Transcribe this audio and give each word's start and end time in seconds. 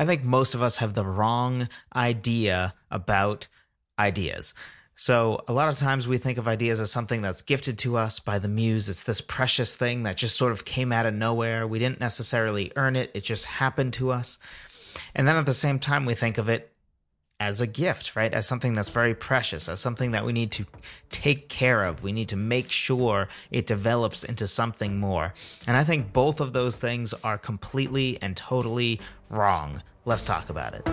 I 0.00 0.06
think 0.06 0.24
most 0.24 0.54
of 0.54 0.62
us 0.62 0.78
have 0.78 0.94
the 0.94 1.04
wrong 1.04 1.68
idea 1.94 2.72
about 2.90 3.48
ideas. 3.98 4.54
So, 4.94 5.44
a 5.46 5.52
lot 5.52 5.68
of 5.68 5.76
times 5.76 6.08
we 6.08 6.16
think 6.16 6.38
of 6.38 6.48
ideas 6.48 6.80
as 6.80 6.90
something 6.90 7.20
that's 7.20 7.42
gifted 7.42 7.76
to 7.80 7.98
us 7.98 8.18
by 8.18 8.38
the 8.38 8.48
muse. 8.48 8.88
It's 8.88 9.02
this 9.02 9.20
precious 9.20 9.74
thing 9.74 10.04
that 10.04 10.16
just 10.16 10.38
sort 10.38 10.52
of 10.52 10.64
came 10.64 10.90
out 10.90 11.04
of 11.04 11.12
nowhere. 11.12 11.66
We 11.66 11.78
didn't 11.78 12.00
necessarily 12.00 12.72
earn 12.76 12.96
it, 12.96 13.10
it 13.12 13.24
just 13.24 13.44
happened 13.44 13.92
to 13.94 14.10
us. 14.10 14.38
And 15.14 15.28
then 15.28 15.36
at 15.36 15.44
the 15.44 15.52
same 15.52 15.78
time, 15.78 16.06
we 16.06 16.14
think 16.14 16.38
of 16.38 16.48
it 16.48 16.72
as 17.38 17.60
a 17.60 17.66
gift, 17.66 18.16
right? 18.16 18.32
As 18.32 18.46
something 18.46 18.72
that's 18.72 18.88
very 18.88 19.14
precious, 19.14 19.68
as 19.68 19.80
something 19.80 20.12
that 20.12 20.24
we 20.24 20.32
need 20.32 20.50
to 20.52 20.64
take 21.10 21.50
care 21.50 21.84
of. 21.84 22.02
We 22.02 22.12
need 22.12 22.30
to 22.30 22.36
make 22.36 22.70
sure 22.70 23.28
it 23.50 23.66
develops 23.66 24.24
into 24.24 24.46
something 24.46 24.98
more. 24.98 25.34
And 25.66 25.76
I 25.76 25.84
think 25.84 26.14
both 26.14 26.40
of 26.40 26.54
those 26.54 26.76
things 26.76 27.12
are 27.22 27.36
completely 27.36 28.16
and 28.22 28.34
totally 28.34 28.98
wrong. 29.30 29.82
Let's 30.06 30.24
talk 30.24 30.48
about 30.48 30.74
it. 30.74 30.88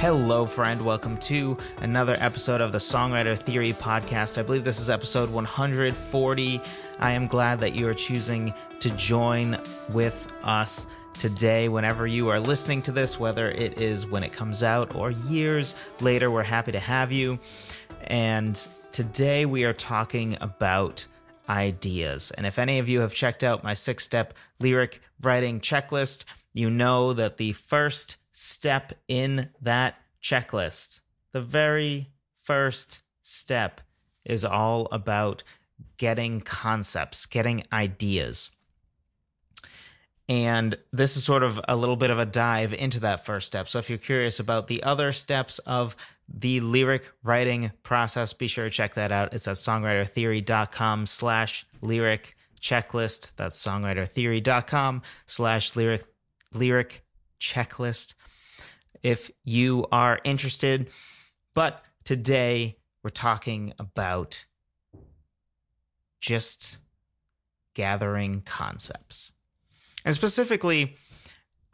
Hello, 0.00 0.46
friend. 0.46 0.84
Welcome 0.84 1.18
to 1.18 1.56
another 1.78 2.14
episode 2.18 2.62
of 2.62 2.72
the 2.72 2.78
Songwriter 2.78 3.36
Theory 3.36 3.72
podcast. 3.72 4.38
I 4.38 4.42
believe 4.42 4.64
this 4.64 4.80
is 4.80 4.88
episode 4.88 5.30
140. 5.30 6.60
I 6.98 7.12
am 7.12 7.26
glad 7.26 7.60
that 7.60 7.74
you 7.74 7.86
are 7.88 7.94
choosing 7.94 8.54
to 8.80 8.90
join 8.90 9.58
with 9.90 10.32
us 10.42 10.86
today 11.12 11.68
whenever 11.68 12.06
you 12.06 12.30
are 12.30 12.40
listening 12.40 12.80
to 12.82 12.92
this, 12.92 13.20
whether 13.20 13.50
it 13.50 13.78
is 13.78 14.06
when 14.06 14.22
it 14.22 14.32
comes 14.32 14.62
out 14.62 14.94
or 14.94 15.10
years 15.10 15.74
later. 16.00 16.30
We're 16.30 16.42
happy 16.42 16.72
to 16.72 16.80
have 16.80 17.12
you. 17.12 17.38
And 18.06 18.56
today 18.90 19.44
we 19.44 19.64
are 19.64 19.74
talking 19.74 20.38
about 20.40 21.06
ideas. 21.48 22.30
And 22.32 22.46
if 22.46 22.58
any 22.58 22.78
of 22.78 22.88
you 22.88 23.00
have 23.00 23.14
checked 23.14 23.44
out 23.44 23.64
my 23.64 23.74
six 23.74 24.04
step 24.04 24.34
lyric 24.60 25.00
writing 25.20 25.60
checklist, 25.60 26.24
you 26.52 26.70
know 26.70 27.12
that 27.12 27.36
the 27.36 27.52
first 27.52 28.16
step 28.32 28.92
in 29.08 29.50
that 29.62 29.96
checklist. 30.22 31.00
The 31.32 31.42
very 31.42 32.06
first 32.42 33.02
step 33.22 33.80
is 34.24 34.44
all 34.44 34.88
about 34.90 35.42
getting 35.96 36.40
concepts, 36.40 37.26
getting 37.26 37.64
ideas. 37.72 38.50
And 40.28 40.76
this 40.92 41.16
is 41.16 41.24
sort 41.24 41.42
of 41.42 41.60
a 41.68 41.76
little 41.76 41.96
bit 41.96 42.10
of 42.10 42.18
a 42.18 42.24
dive 42.24 42.72
into 42.72 43.00
that 43.00 43.26
first 43.26 43.46
step. 43.46 43.68
So 43.68 43.78
if 43.78 43.90
you're 43.90 43.98
curious 43.98 44.40
about 44.40 44.68
the 44.68 44.82
other 44.82 45.12
steps 45.12 45.58
of 45.60 45.96
the 46.28 46.60
lyric 46.60 47.10
writing 47.22 47.72
process, 47.82 48.32
be 48.32 48.46
sure 48.46 48.64
to 48.64 48.70
check 48.70 48.94
that 48.94 49.12
out. 49.12 49.34
It's 49.34 49.48
at 49.48 49.56
songwritertheory.com 49.56 51.06
slash 51.06 51.66
lyric 51.80 52.36
checklist. 52.60 53.32
That's 53.36 53.62
songwritertheory.com 53.62 55.02
slash 55.26 55.76
lyric 55.76 56.04
lyric 56.52 57.04
checklist 57.40 58.14
if 59.02 59.30
you 59.44 59.86
are 59.92 60.18
interested. 60.24 60.88
But 61.52 61.84
today 62.04 62.78
we're 63.02 63.10
talking 63.10 63.74
about 63.78 64.46
just 66.20 66.78
gathering 67.74 68.40
concepts. 68.46 69.34
And 70.04 70.14
specifically, 70.14 70.96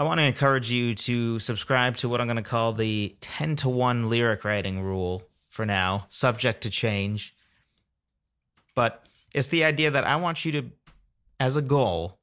I 0.00 0.02
want 0.02 0.18
to 0.18 0.24
encourage 0.24 0.70
you 0.70 0.94
to 0.94 1.38
subscribe 1.38 1.98
to 1.98 2.08
what 2.08 2.22
I'm 2.22 2.26
going 2.26 2.38
to 2.38 2.42
call 2.42 2.72
the 2.72 3.14
10 3.20 3.56
to 3.56 3.68
1 3.68 4.08
lyric 4.08 4.46
writing 4.46 4.82
rule 4.82 5.22
for 5.50 5.66
now, 5.66 6.06
subject 6.08 6.62
to 6.62 6.70
change. 6.70 7.34
But 8.74 9.04
it's 9.34 9.48
the 9.48 9.62
idea 9.62 9.90
that 9.90 10.04
I 10.04 10.16
want 10.16 10.46
you 10.46 10.52
to, 10.52 10.70
as 11.38 11.58
a 11.58 11.62
goal, 11.62 12.18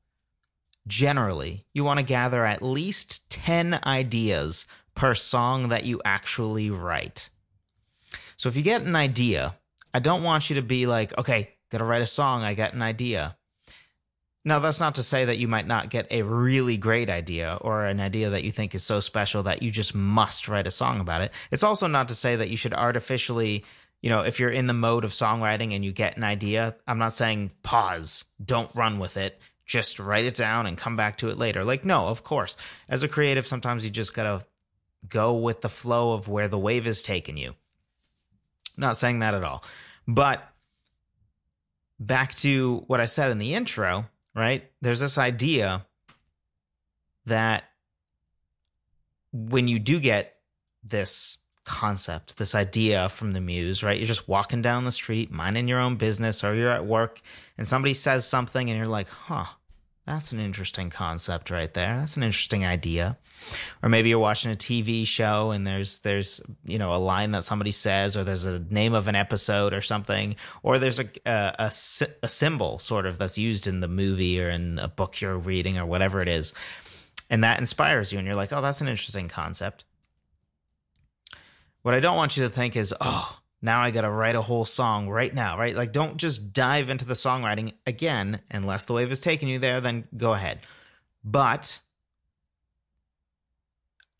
generally, 0.87 1.65
you 1.71 1.83
want 1.83 1.99
to 1.99 2.03
gather 2.03 2.47
at 2.47 2.63
least 2.63 3.29
10 3.29 3.79
ideas 3.85 4.65
per 4.95 5.13
song 5.13 5.69
that 5.69 5.85
you 5.85 6.01
actually 6.03 6.71
write. 6.71 7.29
So 8.37 8.49
if 8.49 8.55
you 8.55 8.63
get 8.63 8.81
an 8.81 8.95
idea, 8.95 9.53
I 9.93 9.99
don't 9.99 10.23
want 10.23 10.49
you 10.49 10.55
to 10.55 10.63
be 10.63 10.87
like, 10.87 11.15
okay, 11.19 11.53
gotta 11.69 11.85
write 11.85 12.01
a 12.01 12.07
song, 12.07 12.41
I 12.41 12.55
got 12.55 12.73
an 12.73 12.81
idea. 12.81 13.37
Now, 14.47 14.59
that's 14.59 14.79
not 14.79 14.95
to 14.95 15.03
say 15.03 15.25
that 15.25 15.39
you 15.39 15.49
might 15.49 15.67
not 15.67 15.89
get 15.89 16.09
a 16.09 16.21
really 16.21 16.77
great 16.77 17.09
idea 17.09 17.57
or 17.59 17.85
an 17.85 17.99
idea 17.99 18.29
that 18.29 18.45
you 18.45 18.51
think 18.51 18.73
is 18.73 18.81
so 18.81 19.01
special 19.01 19.43
that 19.43 19.61
you 19.61 19.71
just 19.71 19.93
must 19.93 20.47
write 20.47 20.65
a 20.65 20.71
song 20.71 21.01
about 21.01 21.19
it. 21.19 21.33
It's 21.51 21.63
also 21.63 21.85
not 21.85 22.07
to 22.07 22.15
say 22.15 22.37
that 22.37 22.49
you 22.49 22.55
should 22.55 22.73
artificially, 22.73 23.65
you 24.01 24.09
know, 24.09 24.21
if 24.21 24.39
you're 24.39 24.49
in 24.49 24.67
the 24.67 24.73
mode 24.73 25.03
of 25.03 25.11
songwriting 25.11 25.75
and 25.75 25.83
you 25.83 25.91
get 25.91 26.15
an 26.15 26.23
idea, 26.23 26.77
I'm 26.87 26.97
not 26.97 27.11
saying 27.11 27.51
pause, 27.61 28.23
don't 28.41 28.73
run 28.73 28.99
with 28.99 29.17
it, 29.17 29.37
just 29.65 29.99
write 29.99 30.23
it 30.23 30.35
down 30.35 30.65
and 30.65 30.77
come 30.77 30.95
back 30.95 31.17
to 31.17 31.27
it 31.27 31.37
later. 31.37 31.65
Like, 31.65 31.83
no, 31.83 32.07
of 32.07 32.23
course. 32.23 32.55
As 32.87 33.03
a 33.03 33.09
creative, 33.09 33.45
sometimes 33.45 33.83
you 33.83 33.91
just 33.91 34.13
gotta 34.13 34.45
go 35.09 35.33
with 35.33 35.59
the 35.59 35.67
flow 35.67 36.13
of 36.13 36.29
where 36.29 36.47
the 36.47 36.57
wave 36.57 36.87
is 36.87 37.03
taking 37.03 37.35
you. 37.35 37.53
Not 38.77 38.95
saying 38.95 39.19
that 39.19 39.33
at 39.33 39.43
all. 39.43 39.65
But 40.07 40.41
back 41.99 42.33
to 42.35 42.85
what 42.87 43.01
I 43.01 43.07
said 43.07 43.29
in 43.29 43.39
the 43.39 43.53
intro, 43.53 44.05
right? 44.37 44.63
There's 44.81 44.99
this 44.99 45.17
idea 45.17 45.85
that 47.25 47.63
when 49.33 49.67
you 49.67 49.79
do 49.79 49.99
get 49.99 50.35
this 50.83 51.39
concept, 51.65 52.37
this 52.37 52.55
idea 52.55 53.09
from 53.09 53.33
the 53.33 53.41
muse, 53.41 53.83
right? 53.83 53.97
You're 53.97 54.07
just 54.07 54.29
walking 54.29 54.61
down 54.61 54.85
the 54.85 54.91
street, 54.91 55.31
minding 55.31 55.67
your 55.67 55.79
own 55.79 55.95
business, 55.95 56.43
or 56.43 56.53
you're 56.53 56.71
at 56.71 56.85
work 56.85 57.19
and 57.57 57.67
somebody 57.67 57.93
says 57.93 58.25
something 58.25 58.69
and 58.69 58.77
you're 58.77 58.87
like, 58.87 59.09
huh, 59.09 59.47
that's 60.07 60.31
an 60.31 60.39
interesting 60.39 60.89
concept 60.89 61.51
right 61.51 61.71
there. 61.73 61.97
That's 61.97 62.15
an 62.15 62.23
interesting 62.23 62.65
idea. 62.65 63.17
Or 63.83 63.89
maybe 63.89 64.07
you're 64.07 64.19
watching 64.19 64.51
a 64.53 64.55
TV 64.55 65.05
show 65.05 65.51
and 65.51 65.67
there's 65.67 65.99
there's 65.99 66.41
you 66.63 66.79
know 66.79 66.93
a 66.93 66.97
line 66.97 67.31
that 67.31 67.43
somebody 67.43 67.71
says 67.71 68.15
or 68.15 68.23
there's 68.23 68.45
a 68.45 68.59
name 68.69 68.93
of 68.93 69.09
an 69.09 69.15
episode 69.15 69.73
or 69.73 69.81
something 69.81 70.37
or 70.63 70.79
there's 70.79 70.99
a 70.99 71.09
a, 71.25 71.55
a, 71.59 71.71
a 72.23 72.29
symbol 72.29 72.79
sort 72.79 73.05
of 73.05 73.17
that's 73.17 73.37
used 73.37 73.67
in 73.67 73.81
the 73.81 73.89
movie 73.89 74.41
or 74.41 74.49
in 74.49 74.79
a 74.79 74.87
book 74.87 75.19
you're 75.19 75.37
reading 75.37 75.77
or 75.77 75.85
whatever 75.85 76.21
it 76.21 76.29
is. 76.29 76.53
And 77.29 77.43
that 77.43 77.59
inspires 77.59 78.13
you 78.13 78.17
and 78.17 78.25
you're 78.25 78.37
like, 78.37 78.53
"Oh, 78.53 78.61
that's 78.61 78.79
an 78.79 78.87
interesting 78.87 79.27
concept." 79.27 79.83
What 81.81 81.93
I 81.93 81.99
don't 81.99 82.15
want 82.15 82.37
you 82.37 82.43
to 82.43 82.49
think 82.49 82.77
is, 82.77 82.95
"Oh, 83.01 83.36
now 83.61 83.81
I 83.81 83.91
got 83.91 84.01
to 84.01 84.09
write 84.09 84.35
a 84.35 84.41
whole 84.41 84.65
song 84.65 85.09
right 85.09 85.33
now, 85.33 85.57
right? 85.57 85.75
Like, 85.75 85.91
don't 85.91 86.17
just 86.17 86.53
dive 86.53 86.89
into 86.89 87.05
the 87.05 87.15
songwriting 87.15 87.73
again, 87.85 88.41
unless 88.51 88.85
the 88.85 88.93
wave 88.93 89.11
is 89.11 89.19
taking 89.19 89.49
you 89.49 89.59
there, 89.59 89.81
then 89.81 90.07
go 90.15 90.33
ahead. 90.33 90.59
But 91.23 91.81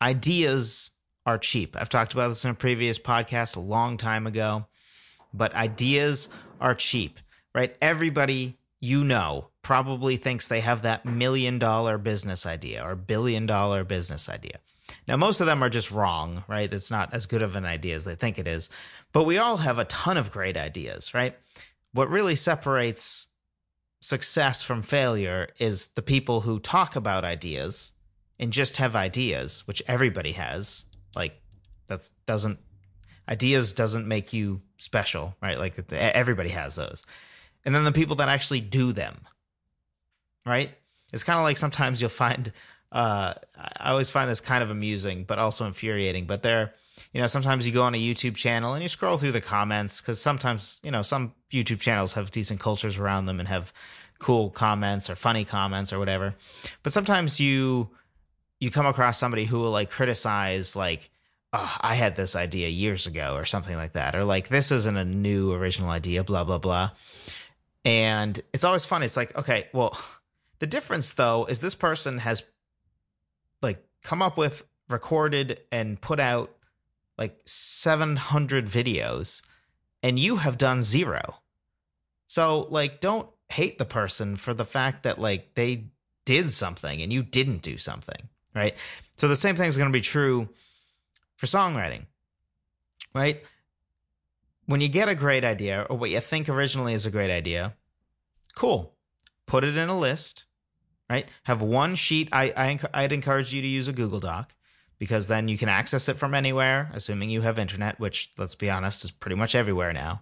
ideas 0.02 0.90
are 1.24 1.38
cheap. 1.38 1.76
I've 1.76 1.88
talked 1.88 2.14
about 2.14 2.28
this 2.28 2.44
in 2.44 2.50
a 2.50 2.54
previous 2.54 2.98
podcast 2.98 3.56
a 3.56 3.60
long 3.60 3.96
time 3.96 4.26
ago, 4.26 4.66
but 5.32 5.54
ideas 5.54 6.28
are 6.60 6.74
cheap, 6.74 7.20
right? 7.54 7.76
Everybody 7.80 8.56
you 8.80 9.04
know 9.04 9.48
probably 9.62 10.16
thinks 10.16 10.48
they 10.48 10.60
have 10.60 10.82
that 10.82 11.04
million 11.04 11.58
dollar 11.58 11.98
business 11.98 12.46
idea 12.46 12.82
or 12.82 12.96
billion 12.96 13.46
dollar 13.46 13.84
business 13.84 14.28
idea. 14.28 14.58
Now, 15.06 15.16
most 15.16 15.40
of 15.40 15.46
them 15.46 15.62
are 15.62 15.70
just 15.70 15.90
wrong, 15.90 16.44
right? 16.48 16.72
It's 16.72 16.90
not 16.90 17.12
as 17.14 17.26
good 17.26 17.42
of 17.42 17.56
an 17.56 17.64
idea 17.64 17.94
as 17.94 18.04
they 18.04 18.14
think 18.14 18.38
it 18.38 18.46
is. 18.46 18.70
But 19.12 19.24
we 19.24 19.38
all 19.38 19.58
have 19.58 19.78
a 19.78 19.84
ton 19.84 20.16
of 20.16 20.30
great 20.30 20.56
ideas, 20.56 21.14
right? 21.14 21.36
What 21.92 22.10
really 22.10 22.34
separates 22.34 23.28
success 24.00 24.62
from 24.62 24.82
failure 24.82 25.48
is 25.58 25.88
the 25.88 26.02
people 26.02 26.42
who 26.42 26.58
talk 26.58 26.96
about 26.96 27.24
ideas 27.24 27.92
and 28.38 28.52
just 28.52 28.76
have 28.76 28.94
ideas, 28.94 29.66
which 29.66 29.82
everybody 29.88 30.32
has. 30.32 30.84
Like, 31.16 31.40
that 31.88 32.08
doesn't, 32.26 32.58
ideas 33.28 33.72
doesn't 33.72 34.06
make 34.06 34.32
you 34.32 34.62
special, 34.76 35.36
right? 35.42 35.58
Like, 35.58 35.92
everybody 35.92 36.50
has 36.50 36.76
those. 36.76 37.04
And 37.64 37.74
then 37.74 37.84
the 37.84 37.92
people 37.92 38.16
that 38.16 38.28
actually 38.28 38.60
do 38.60 38.92
them, 38.92 39.26
right? 40.46 40.70
It's 41.12 41.24
kind 41.24 41.38
of 41.38 41.42
like 41.42 41.56
sometimes 41.56 42.00
you'll 42.00 42.10
find, 42.10 42.52
uh, 42.90 43.34
I 43.56 43.90
always 43.90 44.10
find 44.10 44.30
this 44.30 44.40
kind 44.40 44.62
of 44.62 44.70
amusing, 44.70 45.24
but 45.24 45.38
also 45.38 45.66
infuriating. 45.66 46.26
But 46.26 46.42
there, 46.42 46.74
you 47.12 47.20
know, 47.20 47.26
sometimes 47.26 47.66
you 47.66 47.72
go 47.72 47.82
on 47.82 47.94
a 47.94 47.98
YouTube 47.98 48.34
channel 48.34 48.74
and 48.74 48.82
you 48.82 48.88
scroll 48.88 49.18
through 49.18 49.32
the 49.32 49.40
comments 49.40 50.00
because 50.00 50.20
sometimes, 50.20 50.80
you 50.82 50.90
know, 50.90 51.02
some 51.02 51.34
YouTube 51.50 51.80
channels 51.80 52.14
have 52.14 52.30
decent 52.30 52.60
cultures 52.60 52.98
around 52.98 53.26
them 53.26 53.40
and 53.40 53.48
have 53.48 53.72
cool 54.18 54.50
comments 54.50 55.08
or 55.08 55.16
funny 55.16 55.44
comments 55.44 55.92
or 55.92 55.98
whatever. 55.98 56.34
But 56.82 56.92
sometimes 56.92 57.40
you 57.40 57.90
you 58.60 58.70
come 58.70 58.86
across 58.86 59.18
somebody 59.18 59.44
who 59.44 59.60
will 59.60 59.70
like 59.70 59.90
criticize 59.90 60.74
like 60.74 61.10
oh, 61.52 61.76
I 61.80 61.94
had 61.94 62.16
this 62.16 62.34
idea 62.34 62.68
years 62.68 63.06
ago 63.06 63.34
or 63.34 63.44
something 63.44 63.76
like 63.76 63.92
that 63.92 64.16
or 64.16 64.24
like 64.24 64.48
this 64.48 64.72
isn't 64.72 64.96
a 64.96 65.04
new 65.04 65.52
original 65.52 65.90
idea 65.90 66.24
blah 66.24 66.44
blah 66.44 66.58
blah. 66.58 66.90
And 67.84 68.40
it's 68.52 68.64
always 68.64 68.84
fun. 68.84 69.02
It's 69.02 69.16
like, 69.16 69.36
okay, 69.36 69.68
well, 69.72 69.96
the 70.58 70.66
difference 70.66 71.14
though 71.14 71.44
is 71.46 71.60
this 71.60 71.74
person 71.74 72.18
has 72.18 72.42
come 74.02 74.22
up 74.22 74.36
with 74.36 74.64
recorded 74.88 75.60
and 75.70 76.00
put 76.00 76.18
out 76.20 76.54
like 77.16 77.38
700 77.44 78.66
videos 78.66 79.42
and 80.02 80.18
you 80.18 80.36
have 80.36 80.56
done 80.56 80.82
zero. 80.82 81.36
So, 82.26 82.66
like, 82.70 83.00
don't 83.00 83.28
hate 83.48 83.78
the 83.78 83.84
person 83.84 84.36
for 84.36 84.54
the 84.54 84.64
fact 84.64 85.02
that 85.02 85.18
like 85.18 85.54
they 85.54 85.84
did 86.24 86.50
something 86.50 87.00
and 87.00 87.12
you 87.12 87.22
didn't 87.22 87.62
do 87.62 87.78
something, 87.78 88.28
right? 88.54 88.74
So 89.16 89.28
the 89.28 89.36
same 89.36 89.56
thing 89.56 89.68
is 89.68 89.76
going 89.76 89.90
to 89.90 89.96
be 89.96 90.02
true 90.02 90.48
for 91.36 91.46
songwriting, 91.46 92.02
right? 93.14 93.42
When 94.66 94.82
you 94.82 94.88
get 94.88 95.08
a 95.08 95.14
great 95.14 95.44
idea 95.44 95.86
or 95.88 95.96
what 95.96 96.10
you 96.10 96.20
think 96.20 96.48
originally 96.48 96.92
is 96.92 97.06
a 97.06 97.10
great 97.10 97.30
idea, 97.30 97.74
cool. 98.54 98.94
Put 99.46 99.64
it 99.64 99.78
in 99.78 99.88
a 99.88 99.98
list, 99.98 100.44
right? 101.08 101.26
Have 101.44 101.62
one 101.62 101.94
sheet. 101.94 102.28
I, 102.32 102.52
I 102.56 102.78
I'd 102.94 103.12
encourage 103.12 103.52
you 103.52 103.62
to 103.62 103.68
use 103.68 103.88
a 103.88 103.92
Google 103.92 104.20
Doc 104.20 104.54
because 104.98 105.28
then 105.28 105.48
you 105.48 105.56
can 105.56 105.68
access 105.68 106.08
it 106.08 106.16
from 106.16 106.34
anywhere, 106.34 106.90
assuming 106.92 107.30
you 107.30 107.42
have 107.42 107.58
internet, 107.58 108.00
which 108.00 108.30
let's 108.36 108.54
be 108.54 108.70
honest 108.70 109.04
is 109.04 109.10
pretty 109.10 109.36
much 109.36 109.54
everywhere 109.54 109.92
now. 109.92 110.20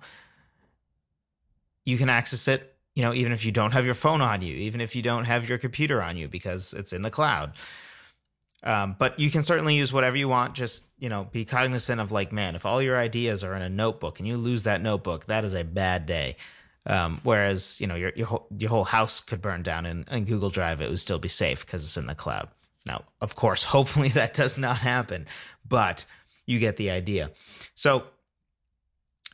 You 1.84 1.96
can 1.96 2.10
access 2.10 2.48
it, 2.48 2.74
you 2.94 3.02
know, 3.02 3.14
even 3.14 3.32
if 3.32 3.44
you 3.44 3.52
don't 3.52 3.72
have 3.72 3.86
your 3.86 3.94
phone 3.94 4.20
on 4.20 4.42
you, 4.42 4.54
even 4.54 4.80
if 4.80 4.94
you 4.94 5.02
don't 5.02 5.24
have 5.24 5.48
your 5.48 5.58
computer 5.58 6.02
on 6.02 6.16
you 6.16 6.28
because 6.28 6.74
it's 6.74 6.92
in 6.92 7.02
the 7.02 7.10
cloud. 7.10 7.52
Um, 8.62 8.96
but 8.98 9.18
you 9.20 9.30
can 9.30 9.44
certainly 9.44 9.76
use 9.76 9.92
whatever 9.92 10.16
you 10.16 10.28
want. 10.28 10.54
Just 10.54 10.84
you 10.98 11.08
know, 11.08 11.28
be 11.30 11.44
cognizant 11.44 12.00
of 12.00 12.10
like, 12.10 12.32
man, 12.32 12.54
if 12.54 12.66
all 12.66 12.82
your 12.82 12.96
ideas 12.96 13.44
are 13.44 13.54
in 13.54 13.62
a 13.62 13.68
notebook 13.68 14.18
and 14.18 14.26
you 14.26 14.36
lose 14.36 14.64
that 14.64 14.82
notebook, 14.82 15.26
that 15.26 15.44
is 15.44 15.54
a 15.54 15.64
bad 15.64 16.06
day. 16.06 16.36
Um, 16.86 17.20
whereas 17.24 17.80
you 17.80 17.86
know 17.86 17.96
your 17.96 18.12
your 18.14 18.26
whole, 18.26 18.46
your 18.56 18.70
whole 18.70 18.84
house 18.84 19.20
could 19.20 19.42
burn 19.42 19.62
down 19.62 19.86
in, 19.86 20.04
in 20.10 20.24
Google 20.24 20.50
Drive, 20.50 20.80
it 20.80 20.88
would 20.88 21.00
still 21.00 21.18
be 21.18 21.28
safe 21.28 21.66
because 21.66 21.82
it's 21.82 21.96
in 21.96 22.06
the 22.06 22.14
cloud. 22.14 22.48
Now, 22.86 23.02
of 23.20 23.34
course, 23.34 23.64
hopefully 23.76 24.08
that 24.10 24.34
does 24.34 24.56
not 24.56 24.78
happen, 24.78 25.26
but 25.68 26.06
you 26.46 26.58
get 26.58 26.76
the 26.76 26.90
idea. 26.90 27.30
So 27.74 28.04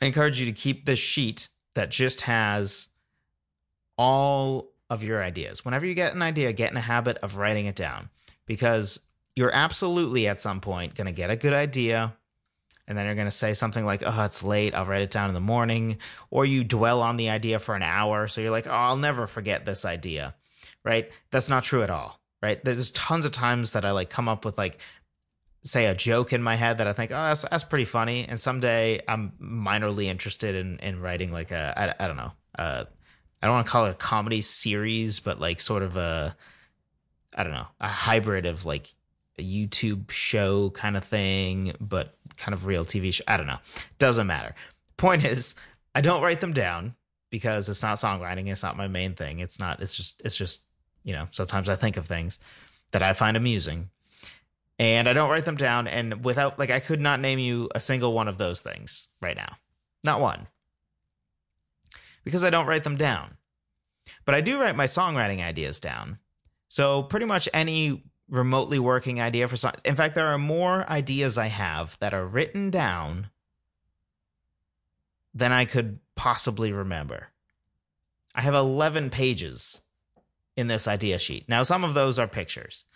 I 0.01 0.07
encourage 0.07 0.41
you 0.41 0.47
to 0.47 0.53
keep 0.53 0.87
this 0.87 0.99
sheet 0.99 1.49
that 1.75 1.91
just 1.91 2.23
has 2.23 2.89
all 3.99 4.73
of 4.89 5.03
your 5.03 5.23
ideas. 5.23 5.65
Whenever 5.65 5.87
you 5.87 5.95
get 5.95 6.15
an 6.15 6.23
idea, 6.23 6.53
get 6.53 6.71
in 6.71 6.77
a 6.77 6.81
habit 6.83 7.19
of 7.19 7.37
writing 7.37 7.67
it 7.67 7.77
down 7.77 8.09
because 8.47 9.01
you're 9.37 9.55
absolutely 9.55 10.27
at 10.27 10.41
some 10.41 10.61
point 10.61 10.95
going 10.95 11.07
to 11.07 11.13
get 11.13 11.31
a 11.31 11.37
good 11.37 11.53
idea 11.53 12.15
and 12.87 12.99
then 12.99 13.07
you're 13.07 13.15
going 13.15 13.27
to 13.27 13.31
say 13.31 13.55
something 13.55 13.85
like, 13.85 14.03
oh, 14.05 14.25
it's 14.25 14.43
late. 14.43 14.75
I'll 14.75 14.87
write 14.87 15.03
it 15.03 15.11
down 15.11 15.29
in 15.29 15.35
the 15.35 15.41
morning. 15.41 15.99
Or 16.31 16.45
you 16.45 16.65
dwell 16.65 17.01
on 17.01 17.17
the 17.17 17.31
idea 17.31 17.59
for 17.59 17.75
an 17.77 17.83
hour. 17.83 18.27
So 18.29 18.41
you're 18.41 18.51
like, 18.51 18.67
oh, 18.67 18.71
I'll 18.71 18.97
never 18.97 19.27
forget 19.27 19.65
this 19.65 19.85
idea. 19.85 20.35
Right? 20.85 21.11
That's 21.31 21.49
not 21.49 21.65
true 21.65 21.83
at 21.83 21.91
all 21.91 22.23
right? 22.43 22.63
There's 22.63 22.91
tons 22.91 23.25
of 23.25 23.33
times 23.33 23.73
that 23.73 23.85
I 23.85 23.93
like 23.93 24.11
come 24.11 24.29
up 24.29 24.45
with 24.45 24.59
like 24.59 24.79
say 25.65 25.87
a 25.87 25.95
joke 25.95 26.33
in 26.33 26.43
my 26.43 26.57
head 26.57 26.79
that 26.79 26.89
I 26.89 26.93
think, 26.93 27.13
oh, 27.13 27.15
that's, 27.15 27.43
that's 27.43 27.65
pretty 27.65 27.85
funny. 27.85 28.27
And 28.29 28.39
someday 28.39 29.01
I'm 29.07 29.33
minorly 29.41 30.07
interested 30.07 30.57
in, 30.57 30.79
in 30.81 31.01
writing 31.01 31.31
like 31.31 31.53
a, 31.53 31.73
I, 32.01 32.05
I 32.05 32.09
don't 32.09 32.17
know, 32.17 32.33
uh, 32.59 32.85
I 33.41 33.47
don't 33.47 33.55
want 33.55 33.67
to 33.67 33.73
call 33.73 33.87
it 33.87 33.93
a 33.93 33.95
comedy 33.95 34.41
series, 34.41 35.21
but 35.21 35.41
like 35.41 35.61
sort 35.61 35.83
of 35.83 35.97
a, 35.97 36.37
I 37.37 37.45
don't 37.45 37.53
know, 37.53 37.69
a 37.81 37.89
hybrid 37.89 38.45
of 38.45 38.67
like 38.67 38.89
a 39.39 39.43
YouTube 39.43 40.11
show 40.11 40.71
kind 40.71 40.97
of 40.97 41.05
thing, 41.05 41.75
but 41.81 42.17
kind 42.43 42.55
of 42.55 42.67
real 42.67 42.85
TV 42.85 43.15
show. 43.15 43.25
I 43.29 43.37
don't 43.37 43.47
know. 43.47 43.61
Doesn't 43.99 44.27
matter. 44.27 44.55
Point 44.97 45.25
is, 45.25 45.55
I 45.95 46.01
don't 46.01 46.23
write 46.23 46.41
them 46.41 46.53
down 46.53 46.95
because 47.31 47.69
it's 47.69 47.83
not 47.83 47.97
songwriting. 47.97 48.51
It's 48.51 48.63
not 48.63 48.77
my 48.77 48.89
main 48.89 49.15
thing. 49.15 49.39
It's 49.41 49.59
not, 49.59 49.81
it's 49.81 49.97
just, 49.97 50.23
it's 50.25 50.37
just 50.37 50.67
you 51.05 51.13
know, 51.13 51.27
sometimes 51.31 51.69
I 51.69 51.77
think 51.77 51.97
of 51.97 52.07
things 52.07 52.39
that 52.93 53.03
I 53.03 53.13
find 53.13 53.37
amusing 53.37 53.91
and 54.79 55.09
I 55.09 55.13
don't 55.13 55.31
write 55.31 55.45
them 55.45 55.57
down. 55.57 55.87
And 55.87 56.25
without, 56.25 56.59
like, 56.59 56.71
I 56.71 56.81
could 56.81 57.01
not 57.01 57.21
name 57.21 57.39
you 57.39 57.69
a 57.75 57.81
single 57.81 58.13
one 58.13 58.29
of 58.29 58.39
those 58.39 58.61
things 58.61 59.09
right 59.21 59.37
now. 59.37 59.57
Not 60.05 60.21
one. 60.21 60.49
Because 62.25 62.45
I 62.45 62.51
don't 62.51 62.67
write 62.67 62.85
them 62.85 62.97
down. 62.97 63.37
But 64.25 64.35
I 64.35 64.41
do 64.41 64.61
write 64.61 64.77
my 64.77 64.87
songwriting 64.87 65.43
ideas 65.43 65.81
down. 65.81 66.19
So 66.69 67.03
pretty 67.03 67.27
much 67.27 67.49
any 67.53 68.03
remotely 68.33 68.79
working 68.79 69.21
idea 69.21 69.47
for 69.47 69.57
song. 69.57 69.75
In 69.85 69.95
fact, 69.95 70.15
there 70.15 70.29
are 70.29 70.39
more 70.39 70.89
ideas 70.89 71.37
I 71.37 71.49
have 71.49 71.99
that 72.01 72.15
are 72.15 72.27
written 72.27 72.71
down 72.71 73.29
than 75.35 75.53
I 75.53 75.67
could 75.67 76.01
possibly 76.17 76.73
remember. 76.73 77.29
I 78.35 78.41
have 78.41 78.55
11 78.55 79.11
pages 79.11 79.83
in 80.57 80.67
this 80.67 80.89
idea 80.89 81.19
sheet. 81.19 81.47
Now, 81.47 81.63
some 81.63 81.85
of 81.85 81.93
those 81.93 82.19
are 82.19 82.27
pictures, 82.27 82.87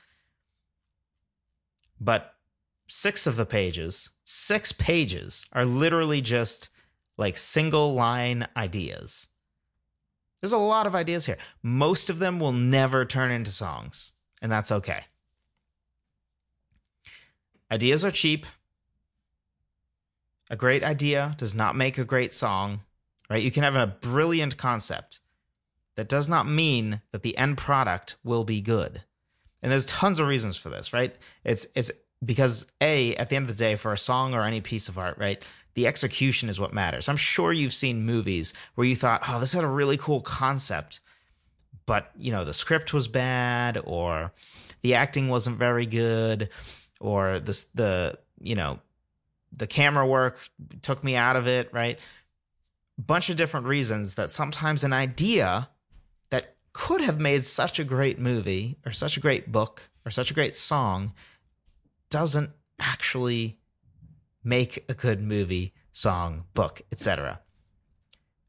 but 2.00 2.34
six 2.88 3.26
of 3.26 3.36
the 3.36 3.46
pages, 3.46 4.10
six 4.24 4.72
pages 4.72 5.46
are 5.52 5.66
literally 5.66 6.22
just 6.22 6.70
like 7.18 7.36
single 7.36 7.92
line 7.92 8.48
ideas. 8.56 9.28
There's 10.40 10.52
a 10.52 10.58
lot 10.58 10.86
of 10.86 10.94
ideas 10.94 11.26
here. 11.26 11.38
Most 11.62 12.08
of 12.08 12.20
them 12.20 12.40
will 12.40 12.52
never 12.52 13.04
turn 13.04 13.30
into 13.30 13.50
songs, 13.50 14.12
and 14.40 14.50
that's 14.50 14.72
okay. 14.72 15.04
Ideas 17.70 18.04
are 18.04 18.10
cheap. 18.10 18.46
A 20.48 20.56
great 20.56 20.84
idea 20.84 21.34
does 21.38 21.54
not 21.54 21.74
make 21.74 21.98
a 21.98 22.04
great 22.04 22.32
song, 22.32 22.80
right? 23.28 23.42
You 23.42 23.50
can 23.50 23.64
have 23.64 23.74
a 23.74 23.86
brilliant 23.86 24.56
concept, 24.56 25.20
that 25.96 26.08
does 26.08 26.28
not 26.28 26.46
mean 26.46 27.00
that 27.10 27.22
the 27.22 27.36
end 27.36 27.58
product 27.58 28.16
will 28.22 28.44
be 28.44 28.60
good. 28.60 29.02
And 29.62 29.72
there's 29.72 29.86
tons 29.86 30.20
of 30.20 30.28
reasons 30.28 30.56
for 30.56 30.68
this, 30.68 30.92
right? 30.92 31.16
It's 31.44 31.66
it's 31.74 31.90
because 32.24 32.70
a 32.80 33.16
at 33.16 33.28
the 33.28 33.36
end 33.36 33.48
of 33.48 33.56
the 33.56 33.58
day 33.58 33.76
for 33.76 33.92
a 33.92 33.98
song 33.98 34.34
or 34.34 34.42
any 34.42 34.60
piece 34.60 34.88
of 34.88 34.98
art, 34.98 35.18
right? 35.18 35.44
The 35.74 35.86
execution 35.86 36.48
is 36.48 36.60
what 36.60 36.72
matters. 36.72 37.08
I'm 37.08 37.16
sure 37.16 37.52
you've 37.52 37.72
seen 37.72 38.06
movies 38.06 38.54
where 38.74 38.86
you 38.86 38.94
thought, 38.94 39.22
"Oh, 39.28 39.40
this 39.40 39.52
had 39.52 39.64
a 39.64 39.68
really 39.68 39.96
cool 39.96 40.20
concept." 40.20 41.00
But, 41.86 42.10
you 42.16 42.32
know, 42.32 42.44
the 42.44 42.54
script 42.54 42.92
was 42.92 43.06
bad 43.06 43.80
or 43.84 44.32
the 44.82 44.94
acting 44.94 45.28
wasn't 45.28 45.56
very 45.56 45.86
good 45.86 46.48
or 47.00 47.38
the 47.38 47.64
the, 47.74 48.18
you 48.40 48.54
know, 48.54 48.78
the 49.52 49.66
camera 49.66 50.06
work 50.06 50.48
took 50.82 51.02
me 51.02 51.16
out 51.16 51.36
of 51.36 51.46
it, 51.46 51.72
right? 51.72 52.04
Bunch 52.98 53.30
of 53.30 53.36
different 53.36 53.66
reasons 53.66 54.14
that 54.14 54.30
sometimes 54.30 54.84
an 54.84 54.92
idea 54.92 55.68
that 56.30 56.56
could 56.72 57.00
have 57.00 57.20
made 57.20 57.44
such 57.44 57.78
a 57.78 57.84
great 57.84 58.18
movie 58.18 58.78
or 58.84 58.92
such 58.92 59.16
a 59.16 59.20
great 59.20 59.52
book 59.52 59.88
or 60.04 60.10
such 60.10 60.30
a 60.30 60.34
great 60.34 60.56
song 60.56 61.12
doesn't 62.10 62.50
actually 62.78 63.58
make 64.44 64.84
a 64.88 64.94
good 64.94 65.20
movie, 65.20 65.74
song, 65.90 66.44
book, 66.54 66.82
etc. 66.92 67.40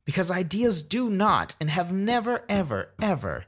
Because 0.05 0.31
ideas 0.31 0.83
do 0.83 1.09
not 1.09 1.55
and 1.59 1.69
have 1.69 1.91
never, 1.91 2.45
ever, 2.47 2.93
ever 3.01 3.45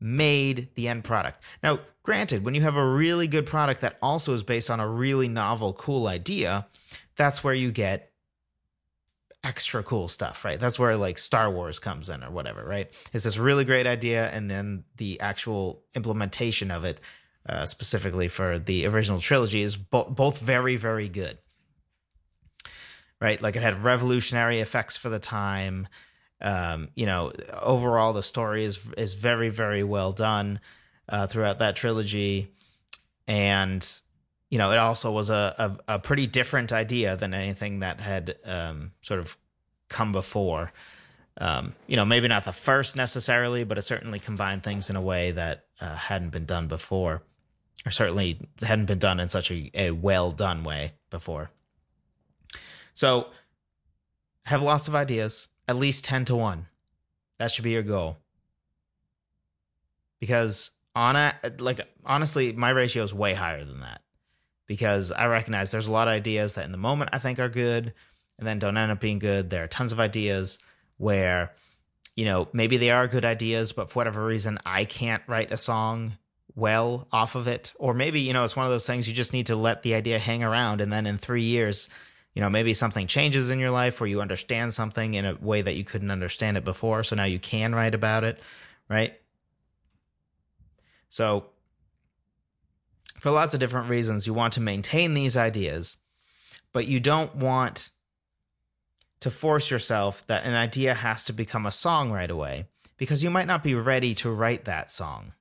made 0.00 0.68
the 0.74 0.88
end 0.88 1.04
product. 1.04 1.42
Now, 1.62 1.80
granted, 2.02 2.44
when 2.44 2.54
you 2.54 2.62
have 2.62 2.76
a 2.76 2.92
really 2.92 3.28
good 3.28 3.46
product 3.46 3.80
that 3.80 3.98
also 4.00 4.32
is 4.32 4.42
based 4.42 4.70
on 4.70 4.80
a 4.80 4.88
really 4.88 5.28
novel, 5.28 5.72
cool 5.72 6.06
idea, 6.06 6.66
that's 7.16 7.42
where 7.42 7.54
you 7.54 7.72
get 7.72 8.12
extra 9.44 9.82
cool 9.82 10.08
stuff, 10.08 10.44
right? 10.44 10.58
That's 10.58 10.78
where 10.78 10.96
like 10.96 11.18
Star 11.18 11.50
Wars 11.50 11.78
comes 11.78 12.08
in 12.08 12.22
or 12.22 12.30
whatever, 12.30 12.64
right? 12.64 12.88
It's 13.12 13.24
this 13.24 13.38
really 13.38 13.64
great 13.64 13.86
idea, 13.86 14.28
and 14.30 14.50
then 14.50 14.84
the 14.96 15.20
actual 15.20 15.84
implementation 15.94 16.70
of 16.70 16.84
it, 16.84 17.00
uh, 17.48 17.66
specifically 17.66 18.28
for 18.28 18.58
the 18.58 18.86
original 18.86 19.20
trilogy, 19.20 19.62
is 19.62 19.76
bo- 19.76 20.10
both 20.10 20.40
very, 20.40 20.76
very 20.76 21.08
good, 21.08 21.38
right? 23.20 23.40
Like 23.40 23.56
it 23.56 23.62
had 23.62 23.78
revolutionary 23.78 24.60
effects 24.60 24.96
for 24.96 25.08
the 25.08 25.20
time. 25.20 25.88
Um, 26.40 26.88
you 26.94 27.06
know, 27.06 27.32
overall 27.52 28.12
the 28.12 28.22
story 28.22 28.64
is 28.64 28.90
is 28.96 29.14
very, 29.14 29.48
very 29.48 29.82
well 29.82 30.12
done 30.12 30.60
uh, 31.08 31.26
throughout 31.26 31.58
that 31.58 31.76
trilogy, 31.76 32.52
and 33.26 33.86
you 34.50 34.58
know, 34.58 34.70
it 34.70 34.78
also 34.78 35.12
was 35.12 35.30
a, 35.30 35.54
a, 35.88 35.94
a, 35.94 35.98
pretty 35.98 36.26
different 36.26 36.72
idea 36.72 37.16
than 37.16 37.34
anything 37.34 37.80
that 37.80 38.00
had 38.00 38.36
um, 38.44 38.92
sort 39.02 39.20
of 39.20 39.36
come 39.88 40.12
before. 40.12 40.72
Um, 41.38 41.74
you 41.86 41.96
know, 41.96 42.04
maybe 42.04 42.28
not 42.28 42.44
the 42.44 42.52
first 42.52 42.96
necessarily, 42.96 43.64
but 43.64 43.78
it 43.78 43.82
certainly 43.82 44.18
combined 44.18 44.62
things 44.62 44.90
in 44.90 44.96
a 44.96 45.02
way 45.02 45.32
that 45.32 45.66
uh, 45.80 45.94
hadn't 45.94 46.30
been 46.30 46.46
done 46.46 46.66
before, 46.66 47.22
or 47.86 47.90
certainly 47.90 48.38
hadn't 48.62 48.86
been 48.86 48.98
done 48.98 49.20
in 49.20 49.28
such 49.28 49.50
a, 49.50 49.70
a 49.74 49.90
well 49.90 50.32
done 50.32 50.64
way 50.64 50.92
before. 51.10 51.50
So, 52.94 53.28
have 54.46 54.62
lots 54.62 54.88
of 54.88 54.94
ideas, 54.94 55.48
at 55.68 55.76
least 55.76 56.04
10 56.04 56.24
to 56.24 56.36
1. 56.36 56.66
That 57.38 57.52
should 57.52 57.64
be 57.64 57.70
your 57.70 57.82
goal. 57.82 58.16
Because 60.18 60.72
on 60.96 61.14
a, 61.14 61.34
like 61.60 61.80
honestly, 62.04 62.52
my 62.52 62.70
ratio 62.70 63.04
is 63.04 63.14
way 63.14 63.34
higher 63.34 63.62
than 63.62 63.80
that 63.80 64.00
because 64.66 65.12
I 65.12 65.26
recognize 65.26 65.70
there's 65.70 65.86
a 65.86 65.92
lot 65.92 66.08
of 66.08 66.12
ideas 66.12 66.54
that 66.54 66.64
in 66.64 66.72
the 66.72 66.78
moment 66.78 67.10
I 67.12 67.18
think 67.18 67.38
are 67.38 67.48
good 67.48 67.94
and 68.38 68.46
then 68.46 68.58
don't 68.58 68.76
end 68.76 68.90
up 68.90 69.00
being 69.00 69.18
good. 69.18 69.50
There 69.50 69.64
are 69.64 69.68
tons 69.68 69.92
of 69.92 70.00
ideas 70.00 70.58
where, 70.96 71.52
you 72.16 72.24
know, 72.24 72.48
maybe 72.52 72.76
they 72.76 72.90
are 72.90 73.06
good 73.06 73.24
ideas, 73.24 73.72
but 73.72 73.90
for 73.90 74.00
whatever 74.00 74.24
reason, 74.24 74.58
I 74.66 74.84
can't 74.84 75.22
write 75.28 75.52
a 75.52 75.56
song 75.56 76.18
well 76.54 77.06
off 77.12 77.34
of 77.36 77.46
it. 77.46 77.72
Or 77.78 77.94
maybe, 77.94 78.20
you 78.20 78.32
know, 78.32 78.44
it's 78.44 78.56
one 78.56 78.66
of 78.66 78.72
those 78.72 78.86
things 78.86 79.08
you 79.08 79.14
just 79.14 79.32
need 79.32 79.46
to 79.46 79.56
let 79.56 79.82
the 79.82 79.94
idea 79.94 80.18
hang 80.18 80.42
around 80.42 80.80
and 80.80 80.92
then 80.92 81.06
in 81.06 81.16
three 81.16 81.42
years, 81.42 81.88
you 82.34 82.40
know, 82.40 82.50
maybe 82.50 82.74
something 82.74 83.06
changes 83.06 83.50
in 83.50 83.58
your 83.58 83.70
life 83.70 84.00
or 84.00 84.06
you 84.06 84.20
understand 84.20 84.72
something 84.72 85.14
in 85.14 85.24
a 85.24 85.34
way 85.40 85.62
that 85.62 85.76
you 85.76 85.84
couldn't 85.84 86.10
understand 86.10 86.56
it 86.56 86.64
before. 86.64 87.02
So 87.02 87.16
now 87.16 87.24
you 87.24 87.38
can 87.38 87.74
write 87.74 87.94
about 87.94 88.24
it, 88.24 88.40
right? 88.88 89.18
So, 91.08 91.46
for 93.18 93.30
lots 93.30 93.54
of 93.54 93.60
different 93.60 93.88
reasons, 93.88 94.26
you 94.26 94.34
want 94.34 94.52
to 94.52 94.60
maintain 94.60 95.14
these 95.14 95.36
ideas, 95.36 95.96
but 96.72 96.86
you 96.86 97.00
don't 97.00 97.34
want 97.34 97.90
to 99.20 99.30
force 99.30 99.70
yourself 99.70 100.24
that 100.28 100.44
an 100.44 100.54
idea 100.54 100.94
has 100.94 101.24
to 101.24 101.32
become 101.32 101.66
a 101.66 101.72
song 101.72 102.12
right 102.12 102.30
away 102.30 102.66
because 102.96 103.24
you 103.24 103.30
might 103.30 103.46
not 103.46 103.64
be 103.64 103.74
ready 103.74 104.14
to 104.14 104.30
write 104.30 104.64
that 104.66 104.90
song. 104.90 105.32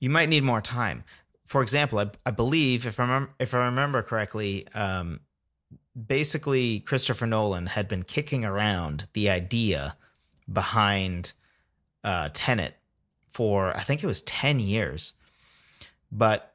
You 0.00 0.10
might 0.10 0.28
need 0.28 0.42
more 0.42 0.60
time. 0.60 1.04
For 1.44 1.62
example, 1.62 1.98
I, 1.98 2.10
I 2.24 2.30
believe, 2.30 2.86
if 2.86 2.98
I, 2.98 3.02
remember, 3.04 3.30
if 3.38 3.54
I 3.54 3.66
remember 3.66 4.02
correctly, 4.02 4.66
um, 4.74 5.20
basically 5.94 6.80
Christopher 6.80 7.26
Nolan 7.26 7.66
had 7.66 7.86
been 7.86 8.02
kicking 8.02 8.44
around 8.44 9.08
the 9.12 9.28
idea 9.28 9.96
behind 10.50 11.32
uh, 12.02 12.30
Tenet 12.32 12.74
for 13.34 13.76
I 13.76 13.80
think 13.80 14.02
it 14.02 14.06
was 14.06 14.22
10 14.22 14.60
years. 14.60 15.14
But 16.10 16.54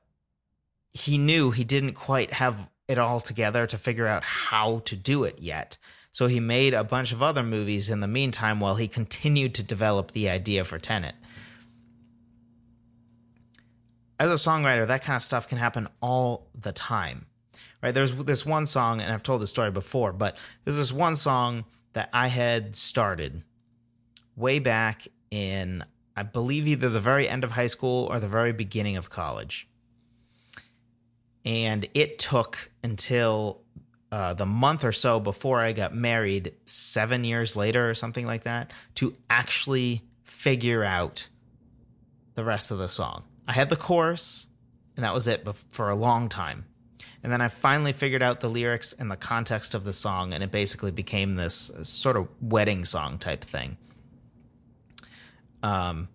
he 0.94 1.18
knew 1.18 1.52
he 1.52 1.66
didn't 1.66 1.94
quite 1.94 2.34
have 2.34 2.70
it 2.88 2.98
all 2.98 3.20
together 3.20 3.68
to 3.68 3.78
figure 3.78 4.08
out 4.08 4.24
how 4.24 4.80
to 4.86 4.96
do 4.96 5.26
it 5.26 5.40
yet. 5.40 5.78
So 6.12 6.28
he 6.28 6.40
made 6.40 6.74
a 6.74 6.84
bunch 6.84 7.12
of 7.12 7.22
other 7.22 7.44
movies 7.44 7.90
in 7.90 8.00
the 8.00 8.08
meantime 8.08 8.60
while 8.60 8.78
he 8.78 8.88
continued 8.88 9.54
to 9.56 9.64
develop 9.64 10.12
the 10.12 10.30
idea 10.30 10.64
for 10.64 10.80
Tenet. 10.80 11.16
As 14.20 14.30
a 14.30 14.50
songwriter, 14.50 14.86
that 14.86 15.02
kind 15.02 15.16
of 15.16 15.22
stuff 15.22 15.48
can 15.48 15.58
happen 15.58 15.88
all 16.02 16.48
the 16.60 16.74
time. 16.74 17.26
Right? 17.82 17.94
There's 17.94 18.16
this 18.16 18.46
one 18.46 18.66
song, 18.66 19.00
and 19.00 19.12
I've 19.12 19.24
told 19.24 19.42
this 19.42 19.50
story 19.50 19.72
before, 19.72 20.12
but 20.12 20.38
there's 20.66 20.78
this 20.78 20.92
one 20.92 21.16
song 21.16 21.64
that 21.94 22.10
I 22.12 22.28
had 22.28 22.76
started 22.76 23.44
way 24.36 24.60
back 24.60 25.08
in 25.32 25.86
I 26.20 26.24
believe 26.24 26.68
either 26.68 26.90
the 26.90 27.00
very 27.00 27.30
end 27.30 27.46
of 27.46 27.52
high 27.52 27.68
school 27.68 28.08
or 28.12 28.20
the 28.20 28.28
very 28.28 28.52
beginning 28.52 28.98
of 28.98 29.10
college. 29.10 29.70
And 31.46 31.88
it 31.94 32.20
took 32.20 32.72
until 32.84 33.62
uh, 34.12 34.34
the 34.34 34.46
month 34.46 34.84
or 34.84 34.92
so 34.92 35.22
before 35.22 35.62
I 35.62 35.72
got 35.72 35.96
married, 35.96 36.56
seven 36.66 37.24
years 37.24 37.56
later 37.56 37.90
or 37.90 37.94
something 37.94 38.26
like 38.26 38.44
that, 38.44 38.74
to 38.96 39.16
actually 39.30 40.02
figure 40.26 40.84
out 40.84 41.30
the 42.36 42.44
rest 42.44 42.70
of 42.70 42.80
the 42.80 42.90
song. 42.90 43.24
I 43.50 43.54
had 43.54 43.70
the 43.70 43.76
chorus, 43.76 44.46
and 44.96 45.04
that 45.04 45.14
was 45.14 45.28
it 45.28 45.46
for 45.70 45.90
a 45.90 45.96
long 45.96 46.30
time. 46.30 46.66
And 47.24 47.34
then 47.34 47.42
I 47.42 47.48
finally 47.48 47.94
figured 47.94 48.22
out 48.22 48.42
the 48.42 48.48
lyrics 48.48 48.94
and 48.94 49.10
the 49.10 49.18
context 49.18 49.74
of 49.74 49.86
the 49.86 49.92
song, 49.92 50.34
and 50.34 50.44
it 50.44 50.52
basically 50.52 50.92
became 50.92 51.34
this 51.34 51.72
sort 51.82 52.16
of 52.16 52.28
wedding 52.40 52.86
song 52.86 53.18
type 53.18 53.42
thing. 53.44 53.78
Um, 55.64 56.10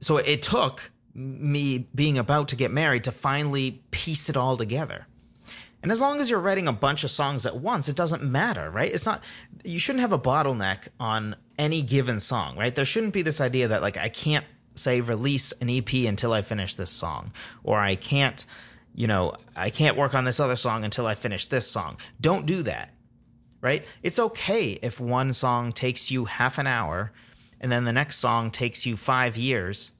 so 0.00 0.18
it 0.18 0.42
took 0.42 0.92
me 1.12 1.88
being 1.92 2.18
about 2.18 2.46
to 2.50 2.56
get 2.56 2.70
married 2.70 3.02
to 3.04 3.10
finally 3.10 3.82
piece 3.90 4.30
it 4.30 4.36
all 4.36 4.56
together. 4.56 5.08
And 5.82 5.90
as 5.90 6.00
long 6.00 6.20
as 6.20 6.30
you're 6.30 6.38
writing 6.38 6.68
a 6.68 6.72
bunch 6.72 7.02
of 7.02 7.10
songs 7.10 7.46
at 7.46 7.56
once, 7.56 7.88
it 7.88 7.96
doesn't 7.96 8.22
matter, 8.22 8.70
right? 8.70 8.92
It's 8.92 9.06
not, 9.06 9.24
you 9.64 9.80
shouldn't 9.80 10.02
have 10.02 10.12
a 10.12 10.20
bottleneck 10.20 10.86
on 11.00 11.34
any 11.58 11.82
given 11.82 12.20
song, 12.20 12.56
right? 12.56 12.72
There 12.72 12.84
shouldn't 12.84 13.12
be 13.12 13.22
this 13.22 13.40
idea 13.40 13.66
that, 13.66 13.82
like, 13.82 13.96
I 13.96 14.08
can't 14.08 14.46
say 14.74 15.00
release 15.00 15.52
an 15.52 15.70
EP 15.70 15.92
until 15.92 16.32
I 16.32 16.42
finish 16.42 16.74
this 16.74 16.90
song, 16.90 17.32
or 17.62 17.78
I 17.78 17.94
can't, 17.94 18.44
you 18.94 19.06
know, 19.06 19.34
I 19.56 19.70
can't 19.70 19.96
work 19.96 20.14
on 20.14 20.24
this 20.24 20.40
other 20.40 20.56
song 20.56 20.84
until 20.84 21.06
I 21.06 21.14
finish 21.14 21.46
this 21.46 21.70
song. 21.70 21.96
Don't 22.20 22.46
do 22.46 22.62
that, 22.62 22.90
right? 23.60 23.84
It's 24.02 24.18
okay 24.18 24.78
if 24.82 25.00
one 25.00 25.32
song 25.32 25.72
takes 25.72 26.10
you 26.10 26.26
half 26.26 26.58
an 26.58 26.66
hour 26.66 27.12
and 27.60 27.70
then 27.70 27.84
the 27.84 27.92
next 27.92 28.16
song 28.16 28.50
takes 28.50 28.86
you 28.86 28.96
five 28.96 29.36
years 29.36 29.92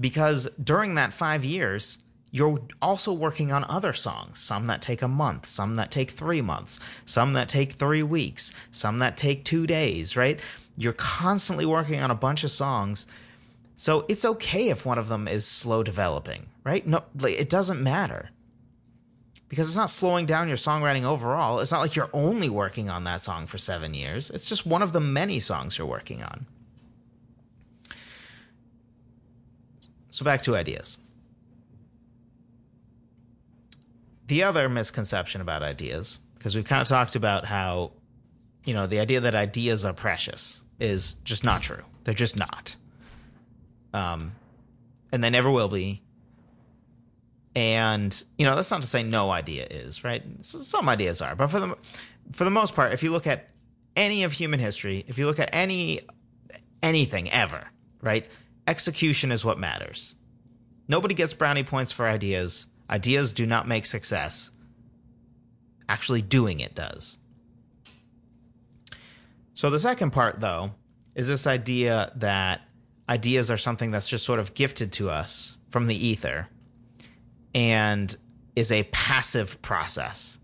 because 0.00 0.48
during 0.62 0.94
that 0.96 1.12
five 1.12 1.44
years, 1.44 1.98
you're 2.30 2.58
also 2.82 3.12
working 3.12 3.52
on 3.52 3.64
other 3.68 3.92
songs, 3.92 4.38
some 4.38 4.66
that 4.66 4.82
take 4.82 5.00
a 5.00 5.08
month, 5.08 5.46
some 5.46 5.76
that 5.76 5.90
take 5.90 6.10
three 6.10 6.42
months, 6.42 6.78
some 7.06 7.32
that 7.32 7.48
take 7.48 7.72
three 7.72 8.02
weeks, 8.02 8.52
some 8.70 8.98
that 8.98 9.16
take 9.16 9.44
two 9.44 9.66
days, 9.66 10.16
right? 10.16 10.40
You're 10.76 10.92
constantly 10.92 11.64
working 11.64 12.00
on 12.00 12.10
a 12.10 12.14
bunch 12.14 12.44
of 12.44 12.50
songs. 12.50 13.06
So 13.78 14.04
it's 14.08 14.24
okay 14.24 14.70
if 14.70 14.84
one 14.84 14.98
of 14.98 15.08
them 15.08 15.28
is 15.28 15.46
slow 15.46 15.84
developing, 15.84 16.46
right? 16.64 16.84
No, 16.84 17.04
it 17.22 17.48
doesn't 17.48 17.80
matter 17.80 18.30
because 19.48 19.68
it's 19.68 19.76
not 19.76 19.88
slowing 19.88 20.26
down 20.26 20.48
your 20.48 20.56
songwriting 20.56 21.04
overall. 21.04 21.60
It's 21.60 21.70
not 21.70 21.82
like 21.82 21.94
you're 21.94 22.10
only 22.12 22.48
working 22.48 22.90
on 22.90 23.04
that 23.04 23.20
song 23.20 23.46
for 23.46 23.56
seven 23.56 23.94
years. 23.94 24.30
It's 24.30 24.48
just 24.48 24.66
one 24.66 24.82
of 24.82 24.92
the 24.92 24.98
many 24.98 25.38
songs 25.38 25.78
you're 25.78 25.86
working 25.86 26.24
on. 26.24 26.46
So 30.10 30.24
back 30.24 30.42
to 30.42 30.56
ideas. 30.56 30.98
The 34.26 34.42
other 34.42 34.68
misconception 34.68 35.40
about 35.40 35.62
ideas, 35.62 36.18
because 36.36 36.56
we've 36.56 36.64
kind 36.64 36.82
of 36.82 36.88
talked 36.88 37.14
about 37.14 37.44
how, 37.44 37.92
you 38.64 38.74
know, 38.74 38.88
the 38.88 38.98
idea 38.98 39.20
that 39.20 39.36
ideas 39.36 39.84
are 39.84 39.94
precious 39.94 40.64
is 40.80 41.14
just 41.14 41.44
not 41.44 41.62
true. 41.62 41.84
They're 42.02 42.12
just 42.12 42.36
not. 42.36 42.76
Um, 43.98 44.32
and 45.10 45.24
they 45.24 45.30
never 45.30 45.50
will 45.50 45.68
be. 45.68 46.02
And 47.56 48.22
you 48.36 48.46
know, 48.46 48.54
that's 48.54 48.70
not 48.70 48.82
to 48.82 48.88
say 48.88 49.02
no 49.02 49.30
idea 49.30 49.66
is 49.68 50.04
right. 50.04 50.22
So 50.42 50.58
some 50.60 50.88
ideas 50.88 51.20
are, 51.20 51.34
but 51.34 51.48
for 51.48 51.58
the 51.58 51.76
for 52.32 52.44
the 52.44 52.50
most 52.50 52.74
part, 52.74 52.92
if 52.92 53.02
you 53.02 53.10
look 53.10 53.26
at 53.26 53.48
any 53.96 54.22
of 54.22 54.32
human 54.32 54.60
history, 54.60 55.04
if 55.08 55.18
you 55.18 55.26
look 55.26 55.40
at 55.40 55.50
any 55.52 56.02
anything 56.82 57.30
ever, 57.32 57.68
right, 58.00 58.28
execution 58.66 59.32
is 59.32 59.44
what 59.44 59.58
matters. 59.58 60.14
Nobody 60.86 61.14
gets 61.14 61.34
brownie 61.34 61.64
points 61.64 61.90
for 61.90 62.06
ideas. 62.06 62.66
Ideas 62.88 63.32
do 63.32 63.44
not 63.44 63.66
make 63.66 63.86
success. 63.86 64.50
Actually, 65.88 66.22
doing 66.22 66.60
it 66.60 66.74
does. 66.74 67.18
So, 69.54 69.68
the 69.68 69.78
second 69.78 70.12
part, 70.12 70.38
though, 70.38 70.70
is 71.14 71.26
this 71.26 71.46
idea 71.46 72.12
that 72.16 72.67
ideas 73.08 73.50
are 73.50 73.56
something 73.56 73.90
that's 73.90 74.08
just 74.08 74.24
sort 74.24 74.38
of 74.38 74.54
gifted 74.54 74.92
to 74.92 75.10
us 75.10 75.56
from 75.70 75.86
the 75.86 76.06
ether 76.06 76.48
and 77.54 78.16
is 78.54 78.70
a 78.72 78.84
passive 78.84 79.60
process. 79.62 80.38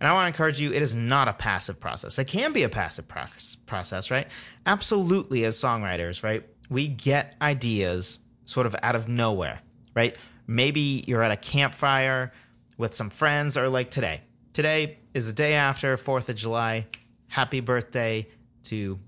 And 0.00 0.08
I 0.08 0.12
want 0.12 0.24
to 0.24 0.28
encourage 0.28 0.60
you, 0.60 0.72
it 0.72 0.82
is 0.82 0.94
not 0.94 1.26
a 1.28 1.32
passive 1.32 1.80
process. 1.80 2.18
It 2.18 2.26
can 2.26 2.52
be 2.52 2.62
a 2.62 2.68
passive 2.68 3.06
process, 3.08 4.10
right? 4.10 4.26
Absolutely, 4.66 5.44
as 5.44 5.56
songwriters, 5.56 6.22
right? 6.22 6.44
we 6.68 6.88
get 6.88 7.36
ideas 7.40 8.20
sort 8.44 8.66
of 8.66 8.76
out 8.82 8.94
of 8.94 9.08
nowhere, 9.08 9.60
right? 9.94 10.16
Maybe 10.46 11.04
you're 11.06 11.22
at 11.22 11.30
a 11.30 11.36
campfire 11.36 12.32
with 12.78 12.94
some 12.94 13.10
friends, 13.10 13.56
or 13.56 13.68
like 13.68 13.90
today. 13.90 14.20
Today 14.52 14.98
is 15.14 15.26
the 15.26 15.32
day 15.32 15.54
after 15.54 15.96
4th 15.96 16.28
of 16.28 16.36
July. 16.36 16.86
Happy 17.28 17.60
birthday 17.60 18.28
to, 18.64 18.98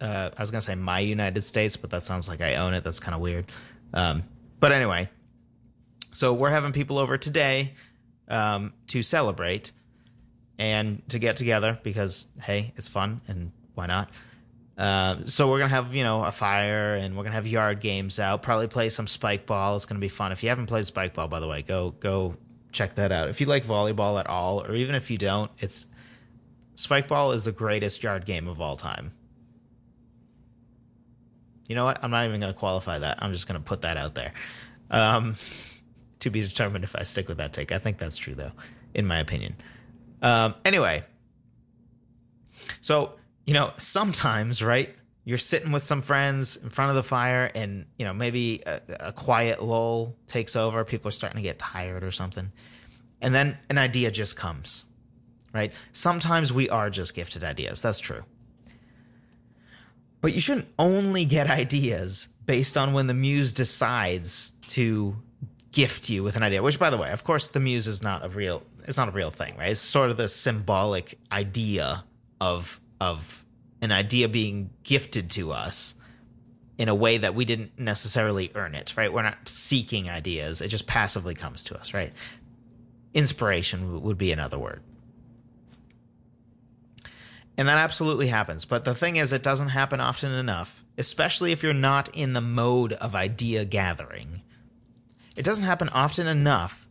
uh, 0.00 0.30
I 0.36 0.42
was 0.42 0.50
to 0.50 0.60
say 0.60 0.74
my 0.74 1.00
United 1.00 1.42
States, 1.42 1.76
but 1.76 1.90
that 1.90 2.02
sounds 2.02 2.28
like 2.28 2.40
I 2.40 2.56
own 2.56 2.74
it. 2.74 2.84
That's 2.84 3.00
kind 3.00 3.14
of 3.14 3.20
weird. 3.20 3.46
Um, 3.92 4.22
but 4.60 4.72
anyway, 4.72 5.08
so 6.12 6.32
we're 6.32 6.50
having 6.50 6.72
people 6.72 6.98
over 6.98 7.18
today 7.18 7.74
um, 8.28 8.72
to 8.88 9.02
celebrate 9.02 9.72
and 10.58 11.06
to 11.08 11.18
get 11.18 11.36
together 11.36 11.78
because, 11.82 12.28
hey, 12.42 12.72
it's 12.76 12.88
fun 12.88 13.20
and 13.28 13.52
why 13.74 13.86
not? 13.86 14.10
Uh, 14.76 15.24
so 15.24 15.48
we're 15.48 15.58
gonna 15.58 15.68
have 15.68 15.94
you 15.94 16.02
know 16.02 16.24
a 16.24 16.32
fire 16.32 16.96
and 16.96 17.16
we're 17.16 17.22
gonna 17.22 17.34
have 17.34 17.46
yard 17.46 17.80
games 17.80 18.18
out. 18.18 18.42
Probably 18.42 18.66
play 18.66 18.88
some 18.88 19.06
spike 19.06 19.46
ball. 19.46 19.76
It's 19.76 19.86
gonna 19.86 20.00
be 20.00 20.08
fun. 20.08 20.32
If 20.32 20.42
you 20.42 20.48
haven't 20.48 20.66
played 20.66 20.84
spike 20.86 21.14
ball, 21.14 21.28
by 21.28 21.38
the 21.38 21.46
way, 21.46 21.62
go 21.62 21.92
go 22.00 22.36
check 22.72 22.96
that 22.96 23.12
out. 23.12 23.28
If 23.28 23.40
you 23.40 23.46
like 23.46 23.64
volleyball 23.64 24.18
at 24.18 24.26
all, 24.26 24.64
or 24.64 24.74
even 24.74 24.96
if 24.96 25.10
you 25.12 25.18
don't, 25.18 25.50
it's 25.58 25.86
spike 26.74 27.06
ball 27.06 27.32
is 27.32 27.44
the 27.44 27.52
greatest 27.52 28.02
yard 28.02 28.26
game 28.26 28.48
of 28.48 28.60
all 28.60 28.76
time. 28.76 29.12
You 31.68 31.74
know 31.74 31.84
what? 31.84 32.02
I'm 32.02 32.10
not 32.10 32.26
even 32.26 32.40
gonna 32.40 32.54
qualify 32.54 32.98
that. 32.98 33.22
I'm 33.22 33.32
just 33.32 33.46
gonna 33.46 33.60
put 33.60 33.82
that 33.82 33.96
out 33.96 34.14
there. 34.14 34.32
Um, 34.90 35.34
to 36.20 36.30
be 36.30 36.40
determined 36.40 36.84
if 36.84 36.96
I 36.96 37.02
stick 37.02 37.28
with 37.28 37.36
that 37.36 37.52
take. 37.52 37.70
I 37.70 37.78
think 37.78 37.98
that's 37.98 38.16
true 38.16 38.34
though, 38.34 38.52
in 38.94 39.06
my 39.06 39.18
opinion. 39.18 39.56
Um, 40.22 40.54
anyway, 40.64 41.04
so 42.80 43.12
you 43.46 43.54
know, 43.54 43.72
sometimes, 43.76 44.62
right? 44.62 44.94
You're 45.26 45.38
sitting 45.38 45.72
with 45.72 45.84
some 45.84 46.02
friends 46.02 46.56
in 46.56 46.68
front 46.68 46.90
of 46.90 46.96
the 46.96 47.02
fire, 47.02 47.50
and 47.54 47.86
you 47.98 48.04
know 48.04 48.12
maybe 48.12 48.62
a, 48.66 48.80
a 49.00 49.12
quiet 49.12 49.62
lull 49.62 50.16
takes 50.26 50.56
over. 50.56 50.84
People 50.84 51.08
are 51.08 51.12
starting 51.12 51.36
to 51.36 51.42
get 51.42 51.58
tired 51.58 52.02
or 52.02 52.10
something, 52.10 52.52
and 53.20 53.34
then 53.34 53.56
an 53.70 53.78
idea 53.78 54.10
just 54.10 54.36
comes, 54.36 54.86
right? 55.52 55.72
Sometimes 55.92 56.52
we 56.52 56.68
are 56.68 56.90
just 56.90 57.14
gifted 57.14 57.42
ideas. 57.44 57.80
That's 57.80 58.00
true. 58.00 58.24
But 60.24 60.32
you 60.32 60.40
shouldn't 60.40 60.68
only 60.78 61.26
get 61.26 61.50
ideas 61.50 62.28
based 62.46 62.78
on 62.78 62.94
when 62.94 63.08
the 63.08 63.12
muse 63.12 63.52
decides 63.52 64.52
to 64.68 65.16
gift 65.70 66.08
you 66.08 66.22
with 66.22 66.34
an 66.34 66.42
idea. 66.42 66.62
Which, 66.62 66.78
by 66.78 66.88
the 66.88 66.96
way, 66.96 67.10
of 67.10 67.24
course, 67.24 67.50
the 67.50 67.60
muse 67.60 67.86
is 67.86 68.02
not 68.02 68.24
a 68.24 68.30
real. 68.30 68.62
It's 68.88 68.96
not 68.96 69.08
a 69.08 69.10
real 69.10 69.30
thing, 69.30 69.54
right? 69.58 69.72
It's 69.72 69.82
sort 69.82 70.08
of 70.08 70.16
the 70.16 70.28
symbolic 70.28 71.18
idea 71.30 72.04
of 72.40 72.80
of 73.02 73.44
an 73.82 73.92
idea 73.92 74.30
being 74.30 74.70
gifted 74.82 75.30
to 75.32 75.52
us 75.52 75.94
in 76.78 76.88
a 76.88 76.94
way 76.94 77.18
that 77.18 77.34
we 77.34 77.44
didn't 77.44 77.78
necessarily 77.78 78.50
earn 78.54 78.74
it, 78.74 78.94
right? 78.96 79.12
We're 79.12 79.24
not 79.24 79.46
seeking 79.46 80.08
ideas; 80.08 80.62
it 80.62 80.68
just 80.68 80.86
passively 80.86 81.34
comes 81.34 81.64
to 81.64 81.78
us, 81.78 81.92
right? 81.92 82.12
Inspiration 83.12 84.00
would 84.00 84.16
be 84.16 84.32
another 84.32 84.58
word. 84.58 84.80
And 87.56 87.68
that 87.68 87.78
absolutely 87.78 88.26
happens. 88.28 88.64
But 88.64 88.84
the 88.84 88.94
thing 88.94 89.16
is, 89.16 89.32
it 89.32 89.42
doesn't 89.42 89.68
happen 89.68 90.00
often 90.00 90.32
enough, 90.32 90.82
especially 90.98 91.52
if 91.52 91.62
you're 91.62 91.72
not 91.72 92.08
in 92.16 92.32
the 92.32 92.40
mode 92.40 92.94
of 92.94 93.14
idea 93.14 93.64
gathering. 93.64 94.42
It 95.36 95.44
doesn't 95.44 95.64
happen 95.64 95.88
often 95.90 96.26
enough 96.26 96.88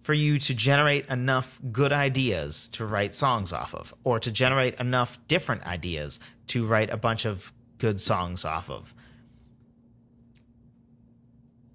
for 0.00 0.14
you 0.14 0.38
to 0.38 0.54
generate 0.54 1.06
enough 1.08 1.58
good 1.70 1.92
ideas 1.92 2.68
to 2.68 2.86
write 2.86 3.12
songs 3.12 3.52
off 3.52 3.74
of, 3.74 3.92
or 4.04 4.18
to 4.20 4.30
generate 4.30 4.78
enough 4.80 5.18
different 5.26 5.64
ideas 5.64 6.18
to 6.46 6.64
write 6.64 6.90
a 6.90 6.96
bunch 6.96 7.26
of 7.26 7.52
good 7.76 8.00
songs 8.00 8.44
off 8.44 8.70
of. 8.70 8.94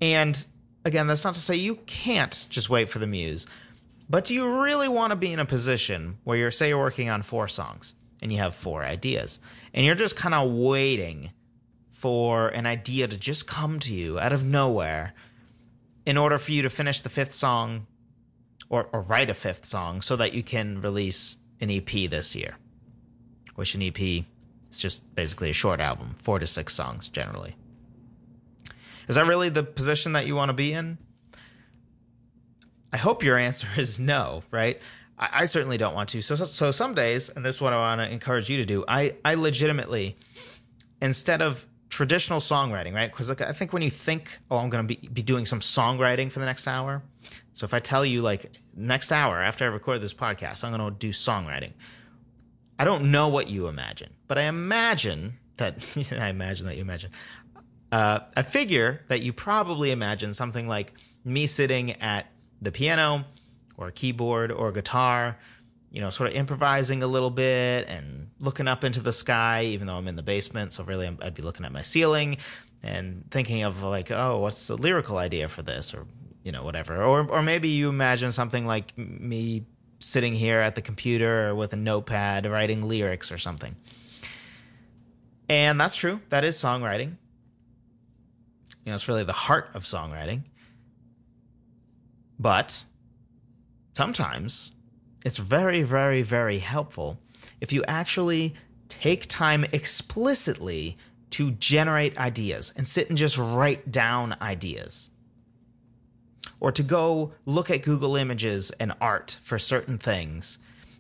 And 0.01 0.45
again, 0.83 1.07
that's 1.07 1.23
not 1.23 1.35
to 1.35 1.39
say 1.39 1.55
you 1.55 1.75
can't 1.85 2.47
just 2.49 2.69
wait 2.69 2.89
for 2.89 2.99
the 2.99 3.07
muse. 3.07 3.45
But 4.09 4.25
do 4.25 4.33
you 4.33 4.61
really 4.63 4.87
want 4.87 5.11
to 5.11 5.15
be 5.15 5.31
in 5.31 5.39
a 5.39 5.45
position 5.45 6.17
where 6.23 6.37
you're, 6.37 6.51
say, 6.51 6.69
you're 6.69 6.77
working 6.77 7.09
on 7.09 7.21
four 7.21 7.47
songs 7.47 7.95
and 8.21 8.31
you 8.31 8.37
have 8.37 8.55
four 8.55 8.83
ideas, 8.83 9.39
and 9.73 9.85
you're 9.85 9.95
just 9.95 10.15
kind 10.15 10.33
of 10.33 10.51
waiting 10.51 11.31
for 11.91 12.49
an 12.49 12.65
idea 12.65 13.07
to 13.07 13.17
just 13.17 13.47
come 13.47 13.79
to 13.79 13.93
you 13.93 14.19
out 14.19 14.33
of 14.33 14.43
nowhere 14.43 15.13
in 16.05 16.17
order 16.17 16.37
for 16.37 16.51
you 16.51 16.61
to 16.61 16.69
finish 16.69 17.01
the 17.01 17.09
fifth 17.09 17.33
song 17.33 17.87
or, 18.69 18.89
or 18.91 19.01
write 19.01 19.29
a 19.29 19.33
fifth 19.33 19.65
song 19.65 20.01
so 20.01 20.15
that 20.15 20.33
you 20.33 20.43
can 20.43 20.81
release 20.81 21.37
an 21.61 21.69
EP 21.69 22.09
this 22.09 22.35
year? 22.35 22.55
Which 23.55 23.75
an 23.75 23.81
EP 23.81 23.99
is 23.99 24.79
just 24.79 25.15
basically 25.15 25.49
a 25.49 25.53
short 25.53 25.79
album, 25.79 26.15
four 26.17 26.39
to 26.39 26.47
six 26.47 26.73
songs 26.73 27.07
generally. 27.07 27.55
Is 29.07 29.15
that 29.15 29.27
really 29.27 29.49
the 29.49 29.63
position 29.63 30.13
that 30.13 30.25
you 30.25 30.35
want 30.35 30.49
to 30.49 30.53
be 30.53 30.73
in? 30.73 30.97
I 32.93 32.97
hope 32.97 33.23
your 33.23 33.37
answer 33.37 33.67
is 33.77 33.99
no, 33.99 34.43
right? 34.51 34.79
I, 35.17 35.29
I 35.33 35.45
certainly 35.45 35.77
don't 35.77 35.93
want 35.93 36.09
to. 36.09 36.21
So, 36.21 36.35
so, 36.35 36.45
so 36.45 36.71
some 36.71 36.93
days, 36.93 37.29
and 37.29 37.43
this 37.43 37.55
is 37.55 37.61
what 37.61 37.73
I 37.73 37.77
want 37.77 37.99
to 37.99 38.09
encourage 38.09 38.49
you 38.49 38.57
to 38.57 38.65
do. 38.65 38.85
I 38.87 39.15
I 39.25 39.33
legitimately, 39.33 40.15
instead 41.01 41.41
of 41.41 41.65
traditional 41.89 42.39
songwriting, 42.39 42.95
right? 42.95 43.11
Because 43.11 43.29
like, 43.29 43.41
I 43.41 43.51
think 43.51 43.71
when 43.71 43.83
you 43.83 43.89
think, 43.91 44.39
oh, 44.49 44.57
I'm 44.57 44.69
going 44.71 44.87
to 44.87 44.95
be, 44.95 45.07
be 45.09 45.21
doing 45.21 45.45
some 45.45 45.59
songwriting 45.59 46.31
for 46.31 46.39
the 46.39 46.45
next 46.45 46.67
hour. 46.67 47.03
So 47.51 47.65
if 47.65 47.73
I 47.73 47.79
tell 47.79 48.03
you 48.03 48.23
like 48.23 48.51
next 48.75 49.11
hour 49.11 49.39
after 49.39 49.63
I 49.63 49.67
record 49.67 50.01
this 50.01 50.13
podcast, 50.13 50.63
I'm 50.63 50.75
going 50.75 50.91
to 50.91 50.97
do 50.97 51.09
songwriting. 51.09 51.73
I 52.79 52.85
don't 52.85 53.11
know 53.11 53.27
what 53.27 53.47
you 53.47 53.67
imagine, 53.67 54.11
but 54.27 54.39
I 54.39 54.43
imagine 54.43 55.33
that 55.57 55.95
I 56.19 56.29
imagine 56.29 56.65
that 56.65 56.75
you 56.75 56.81
imagine. 56.81 57.11
Uh, 57.91 58.21
I 58.35 58.41
figure 58.41 59.01
that 59.09 59.21
you 59.21 59.31
probably 59.31 59.91
imagine 59.91 60.33
something 60.33 60.67
like 60.67 60.93
me 61.23 61.45
sitting 61.45 61.91
at 62.01 62.25
the 62.63 62.71
piano 62.71 63.25
or 63.77 63.87
a 63.87 63.91
keyboard 63.91 64.51
or 64.51 64.69
a 64.69 64.73
guitar, 64.73 65.37
you 65.91 66.01
know, 66.01 66.09
sort 66.09 66.29
of 66.29 66.35
improvising 66.35 67.03
a 67.03 67.07
little 67.07 67.29
bit 67.29 67.87
and 67.87 68.29
looking 68.39 68.67
up 68.67 68.83
into 68.83 68.99
the 68.99 69.13
sky, 69.13 69.65
even 69.65 69.87
though 69.87 69.95
I'm 69.95 70.07
in 70.07 70.15
the 70.15 70.23
basement. 70.23 70.73
So 70.73 70.83
really, 70.83 71.07
I'd 71.21 71.35
be 71.35 71.43
looking 71.43 71.65
at 71.65 71.71
my 71.71 71.81
ceiling 71.81 72.37
and 72.81 73.25
thinking 73.31 73.63
of 73.63 73.81
like, 73.83 74.11
oh, 74.11 74.39
what's 74.39 74.67
the 74.67 74.75
lyrical 74.75 75.17
idea 75.17 75.47
for 75.47 75.61
this, 75.61 75.93
or 75.93 76.05
you 76.43 76.51
know, 76.51 76.63
whatever. 76.63 77.01
Or 77.03 77.29
or 77.29 77.41
maybe 77.41 77.69
you 77.69 77.89
imagine 77.89 78.31
something 78.31 78.65
like 78.65 78.97
me 78.97 79.65
sitting 79.99 80.33
here 80.33 80.59
at 80.59 80.75
the 80.75 80.81
computer 80.81 81.55
with 81.55 81.71
a 81.73 81.77
notepad 81.77 82.45
writing 82.45 82.83
lyrics 82.83 83.31
or 83.31 83.37
something. 83.37 83.75
And 85.47 85.79
that's 85.79 85.95
true. 85.95 86.19
That 86.29 86.43
is 86.43 86.57
songwriting. 86.57 87.15
You 88.85 88.91
know, 88.91 88.95
it's 88.95 89.07
really 89.07 89.23
the 89.23 89.31
heart 89.31 89.69
of 89.73 89.83
songwriting. 89.83 90.41
But 92.39 92.85
sometimes 93.93 94.73
it's 95.25 95.37
very, 95.37 95.83
very, 95.83 96.21
very 96.21 96.59
helpful 96.59 97.19
if 97.61 97.71
you 97.71 97.83
actually 97.87 98.55
take 98.89 99.27
time 99.27 99.65
explicitly 99.71 100.97
to 101.31 101.51
generate 101.51 102.17
ideas 102.17 102.73
and 102.77 102.85
sit 102.85 103.09
and 103.09 103.17
just 103.17 103.37
write 103.37 103.91
down 103.91 104.35
ideas. 104.41 105.09
Or 106.59 106.71
to 106.71 106.83
go 106.83 107.33
look 107.45 107.71
at 107.71 107.81
Google 107.81 108.15
Images 108.15 108.71
and 108.71 108.93
art 109.01 109.39
for 109.41 109.57
certain 109.57 109.97
things 109.97 110.59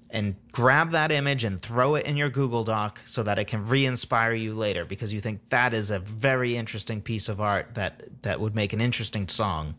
and 0.09 0.35
grab 0.51 0.91
that 0.91 1.11
image 1.11 1.43
and 1.43 1.61
throw 1.61 1.95
it 1.95 2.05
in 2.05 2.17
your 2.17 2.29
Google 2.29 2.63
Doc 2.63 3.01
so 3.05 3.23
that 3.23 3.39
it 3.39 3.45
can 3.45 3.65
re-inspire 3.65 4.33
you 4.33 4.53
later 4.53 4.85
because 4.85 5.13
you 5.13 5.19
think 5.19 5.49
that 5.49 5.73
is 5.73 5.91
a 5.91 5.99
very 5.99 6.55
interesting 6.55 7.01
piece 7.01 7.29
of 7.29 7.41
art 7.41 7.75
that 7.75 8.23
that 8.23 8.39
would 8.39 8.55
make 8.55 8.73
an 8.73 8.81
interesting 8.81 9.27
song. 9.27 9.75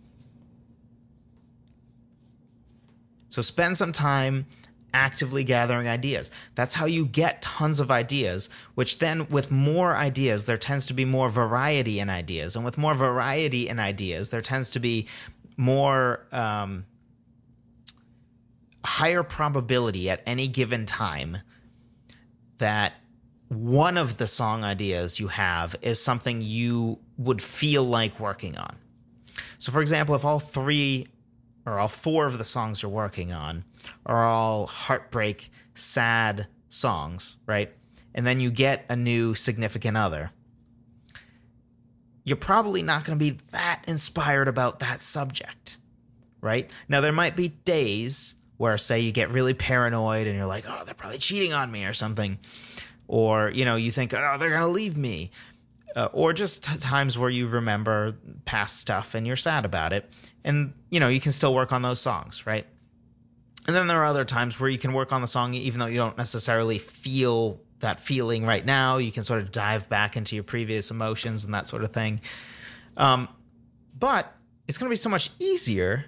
So 3.35 3.43
spend 3.43 3.77
some 3.77 3.91
time 3.91 4.47
actively 4.93 5.43
gathering 5.43 5.89
ideas. 5.89 6.31
That's 6.55 6.73
how 6.73 6.87
you 6.87 7.05
get 7.05 7.43
tons 7.43 7.81
of 7.81 7.91
ideas, 7.91 8.49
which 8.77 9.01
then, 9.01 9.27
with 9.27 9.51
more 9.51 9.97
ideas, 9.97 10.47
there 10.47 10.57
tends 10.57 10.87
to 10.87 10.95
be 10.95 11.05
more 11.05 11.29
variety 11.29 11.99
in 11.99 12.11
ideas. 12.11 12.55
And 12.55 12.65
with 12.65 12.79
more 12.79 12.95
variety 12.95 13.69
in 13.69 13.81
ideas, 13.81 14.29
there 14.29 14.41
tends 14.41 14.71
to 14.71 14.79
be 14.79 15.09
more 15.57 16.25
um, 16.31 16.87
higher 18.85 19.25
probability 19.25 20.09
at 20.09 20.23
any 20.27 20.47
given 20.47 20.87
time 20.87 21.39
that 22.59 22.93
one 23.49 23.99
of 23.99 24.17
the 24.17 24.29
song 24.29 24.63
ideas 24.63 25.19
you 25.19 25.27
have 25.27 25.75
is 25.83 26.01
something 26.01 26.41
you 26.41 27.01
would 27.19 27.43
feel 27.43 27.83
like 27.83 28.21
working 28.21 28.57
on. 28.57 28.77
So, 29.59 29.73
for 29.73 29.81
example, 29.81 30.15
if 30.15 30.25
all 30.25 30.39
three 30.39 31.09
or 31.67 31.79
all 31.79 31.89
four 31.89 32.27
of 32.27 32.39
the 32.39 32.45
songs 32.45 32.83
you're 32.83 32.91
working 32.91 33.33
on 33.33 33.65
are 34.07 34.25
all 34.25 34.67
heartbreak, 34.67 35.51
sad 35.75 36.47
songs, 36.69 37.37
right? 37.47 37.71
And 38.15 38.27
then 38.27 38.41
you 38.41 38.51
get 38.51 38.85
a 38.89 38.97
new 38.97 39.35
significant 39.35 39.97
other. 39.97 40.31
You're 42.25 42.37
probably 42.37 42.83
not 42.83 43.05
going 43.05 43.19
to 43.19 43.25
be 43.25 43.39
that 43.51 43.83
inspired 43.87 44.49
about 44.49 44.79
that 44.79 45.01
subject, 45.01 45.79
right? 46.41 46.71
Now, 46.89 47.01
there 47.01 47.13
might 47.13 47.37
be 47.37 47.49
days 47.49 48.35
where, 48.57 48.79
say, 48.79 49.01
you 49.01 49.13
get 49.13 49.31
really 49.31 49.55
paranoid 49.55 50.27
and 50.27 50.37
you're 50.37 50.47
like, 50.47 50.65
oh, 50.69 50.83
they're 50.85 50.95
probably 50.95 51.19
cheating 51.19 51.53
on 51.53 51.71
me 51.71 51.85
or 51.85 51.93
something. 51.93 52.39
Or, 53.09 53.51
you 53.51 53.65
know, 53.65 53.77
you 53.77 53.91
think, 53.91 54.15
oh, 54.15 54.37
they're 54.39 54.51
going 54.51 54.61
to 54.63 54.67
leave 54.69 54.97
me 54.97 55.31
uh, 55.97 56.09
or 56.13 56.33
just 56.33 56.65
t- 56.65 56.79
times 56.79 57.19
where 57.19 57.31
you 57.31 57.49
remember 57.49 58.17
past 58.45 58.79
stuff 58.79 59.15
and 59.15 59.27
you're 59.27 59.37
sad 59.37 59.65
about 59.65 59.93
it 59.93 60.11
and 60.45 60.73
you 60.91 61.01
know 61.01 61.09
you 61.09 61.21
can 61.21 61.33
still 61.33 61.55
work 61.55 61.73
on 61.73 61.83
those 61.83 62.01
songs 62.01 62.47
right? 62.47 62.67
And 63.67 63.75
then 63.75 63.87
there 63.87 63.99
are 64.01 64.05
other 64.05 64.27
times 64.27 64.61
where 64.61 64.69
you 64.69 64.79
can 64.79 64.93
work 64.93 65.13
on 65.13 65.23
the 65.23 65.27
song 65.27 65.55
even 65.55 65.81
though 65.81 65.87
you 65.87 65.97
don't 65.97 66.19
necessarily 66.19 66.79
feel 66.79 67.61
that 67.81 68.01
feeling 68.01 68.45
right 68.45 68.65
now. 68.65 68.99
You 68.99 69.13
can 69.13 69.23
sort 69.23 69.41
of 69.41 69.53
dive 69.53 69.89
back 69.89 70.17
into 70.17 70.35
your 70.35 70.45
previous 70.45 70.91
emotions 70.91 71.45
and 71.45 71.55
that 71.55 71.67
sort 71.67 71.83
of 71.83 71.93
thing. 71.93 72.21
Um, 72.97 73.29
but 73.99 74.33
it's 74.67 74.79
going 74.79 74.89
to 74.89 74.93
be 74.93 74.97
so 74.97 75.11
much 75.11 75.31
easier 75.39 76.07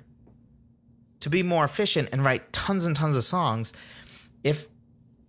to 1.21 1.31
be 1.31 1.43
more 1.43 1.65
efficient 1.65 2.11
and 2.13 2.25
write 2.25 2.53
tons 2.53 2.87
and 2.87 2.95
tons 2.95 3.17
of 3.17 3.25
songs 3.25 3.73
if 4.45 4.69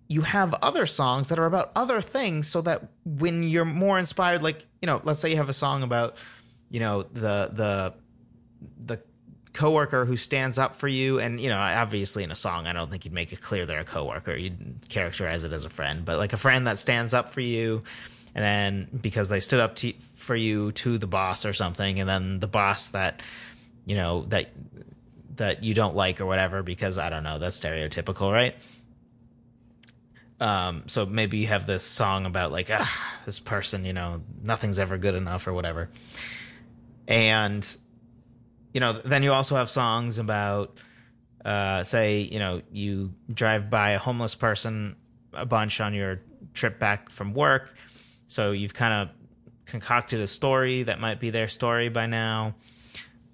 you 0.09 0.21
have 0.21 0.53
other 0.61 0.85
songs 0.85 1.29
that 1.29 1.39
are 1.39 1.45
about 1.45 1.71
other 1.75 2.01
things 2.01 2.47
so 2.47 2.61
that 2.61 2.83
when 3.03 3.43
you're 3.43 3.65
more 3.65 3.99
inspired 3.99 4.41
like 4.41 4.65
you 4.81 4.85
know 4.85 5.01
let's 5.03 5.19
say 5.19 5.29
you 5.29 5.35
have 5.35 5.49
a 5.49 5.53
song 5.53 5.83
about 5.83 6.17
you 6.69 6.79
know 6.79 7.03
the 7.03 7.49
the 7.51 7.93
the 8.85 8.99
coworker 9.53 10.05
who 10.05 10.15
stands 10.15 10.59
up 10.59 10.75
for 10.75 10.87
you 10.87 11.19
and 11.19 11.39
you 11.39 11.49
know 11.49 11.57
obviously 11.57 12.23
in 12.23 12.29
a 12.29 12.35
song 12.35 12.67
i 12.67 12.73
don't 12.73 12.91
think 12.91 13.05
you'd 13.05 13.13
make 13.13 13.33
it 13.33 13.41
clear 13.41 13.65
they're 13.65 13.79
a 13.79 13.85
coworker. 13.85 14.35
You'd 14.35 14.87
characterize 14.87 15.43
it 15.43 15.51
as 15.51 15.65
a 15.65 15.69
friend. 15.69 16.05
But 16.05 16.17
like 16.17 16.33
a 16.33 16.37
friend 16.37 16.67
that 16.67 16.77
stands 16.77 17.13
up 17.13 17.29
for 17.29 17.41
you 17.41 17.83
and 18.35 18.43
then 18.43 18.99
because 19.01 19.29
they 19.29 19.39
stood 19.39 19.59
up 19.59 19.75
to, 19.77 19.93
for 20.15 20.35
you 20.35 20.71
to 20.73 20.97
the 20.97 21.07
boss 21.07 21.45
or 21.45 21.53
something 21.53 21.99
and 21.99 22.07
then 22.07 22.39
the 22.39 22.47
boss 22.47 22.89
that 22.89 23.23
you 23.85 23.95
know 23.95 24.23
that 24.25 24.49
that 25.35 25.63
you 25.63 25.73
don't 25.73 25.95
like 25.95 26.19
or 26.19 26.25
whatever 26.25 26.63
because 26.63 26.97
i 26.97 27.09
don't 27.09 27.23
know 27.23 27.39
that's 27.39 27.59
stereotypical 27.59 28.31
right? 28.31 28.55
Um, 30.39 30.83
so 30.87 31.05
maybe 31.05 31.37
you 31.37 31.47
have 31.47 31.65
this 31.65 31.83
song 31.83 32.25
about 32.25 32.51
like, 32.51 32.69
ah, 32.71 33.19
this 33.25 33.39
person, 33.39 33.85
you 33.85 33.93
know, 33.93 34.21
nothing's 34.43 34.77
ever 34.77 34.97
good 34.97 35.15
enough 35.15 35.47
or 35.47 35.53
whatever. 35.53 35.89
And, 37.07 37.77
you 38.73 38.79
know, 38.79 38.93
then 38.93 39.23
you 39.23 39.31
also 39.31 39.55
have 39.55 39.69
songs 39.69 40.19
about, 40.19 40.77
uh, 41.45 41.83
say, 41.83 42.19
you 42.19 42.39
know, 42.39 42.61
you 42.71 43.13
drive 43.33 43.69
by 43.69 43.91
a 43.91 43.99
homeless 43.99 44.35
person 44.35 44.95
a 45.33 45.45
bunch 45.45 45.81
on 45.81 45.93
your 45.93 46.21
trip 46.53 46.79
back 46.79 47.09
from 47.09 47.33
work. 47.33 47.73
So 48.27 48.51
you've 48.51 48.73
kind 48.73 48.93
of 48.93 49.15
concocted 49.65 50.19
a 50.19 50.27
story 50.27 50.83
that 50.83 50.99
might 50.99 51.19
be 51.19 51.29
their 51.29 51.47
story 51.47 51.89
by 51.89 52.05
now. 52.05 52.55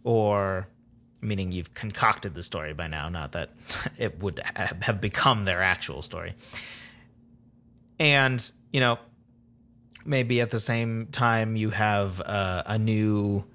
or 0.04 0.68
meaning 1.22 1.52
you've 1.52 1.74
concocted 1.74 2.34
the 2.34 2.44
story 2.44 2.74
by 2.74 2.88
now, 2.88 3.10
not 3.10 3.32
that 3.32 3.50
it 3.98 4.20
would 4.20 4.42
have 4.56 5.00
become 5.02 5.44
their 5.46 5.62
actual 5.62 6.02
story. 6.02 6.34
And, 8.00 8.52
you 8.72 8.80
know, 8.80 9.00
maybe 10.06 10.42
at 10.42 10.52
the 10.52 10.60
same 10.60 11.08
time 11.08 11.56
you 11.56 11.70
have 11.70 12.22
uh, 12.26 12.64
a 12.66 12.78
new, 12.78 13.46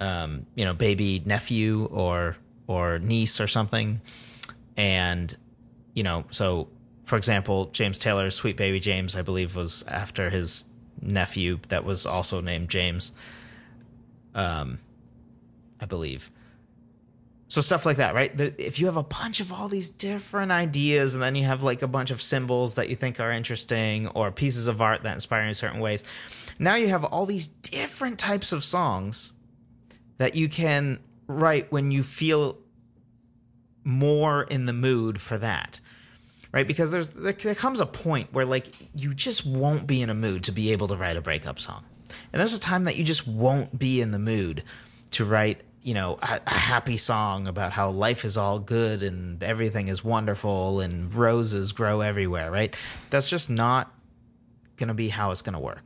um, 0.00 0.46
you 0.54 0.64
know, 0.64 0.74
baby 0.74 1.22
nephew 1.24 1.86
or 1.90 2.36
or 2.66 2.98
niece 2.98 3.40
or 3.40 3.46
something, 3.46 4.00
and 4.76 5.36
you 5.94 6.02
know, 6.02 6.24
so 6.30 6.68
for 7.04 7.16
example, 7.16 7.66
James 7.66 7.98
Taylor's 7.98 8.34
Sweet 8.34 8.56
Baby 8.56 8.80
James, 8.80 9.16
I 9.16 9.22
believe, 9.22 9.54
was 9.54 9.84
after 9.86 10.30
his 10.30 10.66
nephew 11.00 11.58
that 11.68 11.84
was 11.84 12.06
also 12.06 12.40
named 12.40 12.68
James. 12.68 13.12
Um, 14.34 14.78
I 15.80 15.86
believe 15.86 16.30
so 17.48 17.60
stuff 17.60 17.86
like 17.86 17.98
that 17.98 18.14
right 18.14 18.32
if 18.58 18.78
you 18.78 18.86
have 18.86 18.96
a 18.96 19.02
bunch 19.02 19.40
of 19.40 19.52
all 19.52 19.68
these 19.68 19.88
different 19.88 20.50
ideas 20.50 21.14
and 21.14 21.22
then 21.22 21.34
you 21.34 21.44
have 21.44 21.62
like 21.62 21.82
a 21.82 21.88
bunch 21.88 22.10
of 22.10 22.20
symbols 22.20 22.74
that 22.74 22.88
you 22.88 22.96
think 22.96 23.20
are 23.20 23.30
interesting 23.30 24.08
or 24.08 24.30
pieces 24.30 24.66
of 24.66 24.82
art 24.82 25.02
that 25.02 25.14
inspire 25.14 25.42
you 25.42 25.48
in 25.48 25.54
certain 25.54 25.80
ways 25.80 26.04
now 26.58 26.74
you 26.74 26.88
have 26.88 27.04
all 27.04 27.26
these 27.26 27.46
different 27.46 28.18
types 28.18 28.52
of 28.52 28.64
songs 28.64 29.32
that 30.18 30.34
you 30.34 30.48
can 30.48 31.00
write 31.26 31.70
when 31.72 31.90
you 31.90 32.02
feel 32.02 32.58
more 33.84 34.42
in 34.44 34.66
the 34.66 34.72
mood 34.72 35.20
for 35.20 35.38
that 35.38 35.80
right? 36.56 36.66
Because 36.66 36.90
there's 36.90 37.08
there, 37.08 37.34
there 37.34 37.54
comes 37.54 37.80
a 37.80 37.86
point 37.86 38.32
where 38.32 38.46
like 38.46 38.72
you 38.94 39.12
just 39.12 39.44
won't 39.44 39.86
be 39.86 40.00
in 40.00 40.08
a 40.08 40.14
mood 40.14 40.44
to 40.44 40.52
be 40.52 40.72
able 40.72 40.88
to 40.88 40.96
write 40.96 41.18
a 41.18 41.20
breakup 41.20 41.60
song. 41.60 41.84
And 42.32 42.40
there's 42.40 42.54
a 42.54 42.60
time 42.60 42.84
that 42.84 42.96
you 42.96 43.04
just 43.04 43.28
won't 43.28 43.78
be 43.78 44.00
in 44.00 44.10
the 44.10 44.18
mood 44.18 44.64
to 45.10 45.26
write 45.26 45.60
you 45.82 45.92
know 45.92 46.16
a, 46.22 46.40
a, 46.46 46.50
happy 46.50 46.96
song 46.96 47.46
about 47.46 47.72
how 47.72 47.90
life 47.90 48.24
is 48.24 48.38
all 48.38 48.58
good 48.58 49.02
and 49.02 49.42
everything 49.42 49.88
is 49.88 50.02
wonderful 50.02 50.80
and 50.80 51.12
roses 51.14 51.72
grow 51.72 52.00
everywhere 52.00 52.50
right? 52.50 52.74
That's 53.10 53.28
just 53.28 53.50
not 53.50 53.92
going 54.78 54.88
to 54.88 54.94
be 54.94 55.10
how 55.10 55.30
it's 55.32 55.42
going 55.42 55.52
to 55.52 55.60
work 55.60 55.84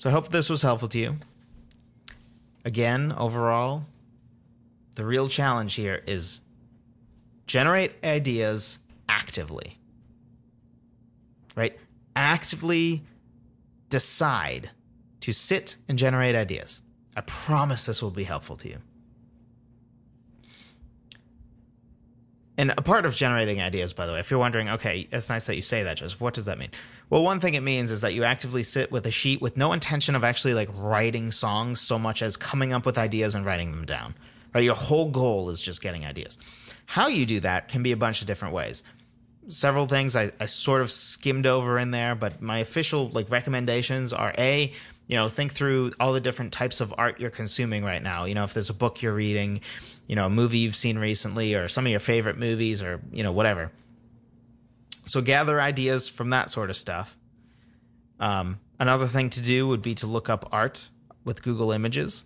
so 0.00 0.08
i 0.08 0.12
hope 0.12 0.28
this 0.28 0.48
was 0.48 0.62
helpful 0.62 0.88
to 0.88 0.98
you 0.98 1.16
again 2.64 3.14
overall 3.18 3.84
the 4.94 5.04
real 5.04 5.28
challenge 5.28 5.74
here 5.74 6.02
is 6.06 6.40
generate 7.46 7.92
ideas 8.02 8.78
actively 9.08 9.76
right 11.54 11.78
actively 12.16 13.02
decide 13.90 14.70
to 15.20 15.32
sit 15.32 15.76
and 15.88 15.98
generate 15.98 16.34
ideas. 16.34 16.80
I 17.14 17.20
promise 17.22 17.84
this 17.84 18.02
will 18.02 18.10
be 18.10 18.24
helpful 18.24 18.56
to 18.56 18.68
you. 18.68 18.78
And 22.56 22.72
a 22.76 22.82
part 22.82 23.06
of 23.06 23.14
generating 23.14 23.60
ideas, 23.60 23.92
by 23.92 24.06
the 24.06 24.12
way, 24.12 24.20
if 24.20 24.30
you're 24.30 24.40
wondering, 24.40 24.68
okay, 24.68 25.08
it's 25.10 25.28
nice 25.28 25.44
that 25.44 25.56
you 25.56 25.62
say 25.62 25.82
that, 25.82 25.96
Joseph. 25.96 26.20
What 26.20 26.34
does 26.34 26.44
that 26.44 26.58
mean? 26.58 26.70
Well, 27.10 27.24
one 27.24 27.40
thing 27.40 27.54
it 27.54 27.62
means 27.62 27.90
is 27.90 28.02
that 28.02 28.14
you 28.14 28.22
actively 28.22 28.62
sit 28.62 28.92
with 28.92 29.04
a 29.04 29.10
sheet 29.10 29.42
with 29.42 29.56
no 29.56 29.72
intention 29.72 30.14
of 30.14 30.22
actually 30.22 30.54
like 30.54 30.68
writing 30.72 31.32
songs 31.32 31.80
so 31.80 31.98
much 31.98 32.22
as 32.22 32.36
coming 32.36 32.72
up 32.72 32.86
with 32.86 32.96
ideas 32.96 33.34
and 33.34 33.44
writing 33.44 33.72
them 33.72 33.84
down. 33.84 34.14
Right? 34.54 34.62
Your 34.62 34.76
whole 34.76 35.10
goal 35.10 35.50
is 35.50 35.60
just 35.60 35.82
getting 35.82 36.06
ideas. 36.06 36.38
How 36.86 37.08
you 37.08 37.26
do 37.26 37.40
that 37.40 37.68
can 37.68 37.82
be 37.82 37.92
a 37.92 37.96
bunch 37.96 38.20
of 38.20 38.28
different 38.28 38.54
ways. 38.54 38.84
Several 39.48 39.86
things 39.86 40.14
I, 40.14 40.30
I 40.38 40.46
sort 40.46 40.82
of 40.82 40.90
skimmed 40.90 41.46
over 41.46 41.78
in 41.80 41.90
there, 41.90 42.14
but 42.14 42.40
my 42.40 42.58
official 42.58 43.08
like 43.10 43.30
recommendations 43.30 44.12
are 44.12 44.32
a 44.38 44.72
you 45.08 45.16
know 45.16 45.28
think 45.28 45.50
through 45.52 45.92
all 45.98 46.12
the 46.12 46.20
different 46.20 46.52
types 46.52 46.80
of 46.80 46.94
art 46.96 47.18
you're 47.18 47.30
consuming 47.30 47.84
right 47.84 48.00
now 48.00 48.26
you 48.26 48.34
know 48.34 48.44
if 48.44 48.54
there's 48.54 48.70
a 48.70 48.74
book 48.74 49.02
you're 49.02 49.12
reading 49.12 49.60
you 50.06 50.14
know 50.14 50.26
a 50.26 50.30
movie 50.30 50.58
you've 50.58 50.76
seen 50.76 51.00
recently 51.00 51.52
or 51.52 51.66
some 51.66 51.84
of 51.84 51.90
your 51.90 51.98
favorite 51.98 52.38
movies 52.38 52.80
or 52.80 53.00
you 53.10 53.24
know 53.24 53.32
whatever 53.32 53.72
so 55.06 55.20
gather 55.20 55.60
ideas 55.60 56.08
from 56.08 56.30
that 56.30 56.50
sort 56.50 56.70
of 56.70 56.76
stuff 56.76 57.16
um, 58.18 58.60
another 58.78 59.06
thing 59.06 59.30
to 59.30 59.42
do 59.42 59.66
would 59.66 59.82
be 59.82 59.94
to 59.94 60.06
look 60.06 60.28
up 60.28 60.48
art 60.52 60.90
with 61.24 61.42
google 61.42 61.72
images 61.72 62.24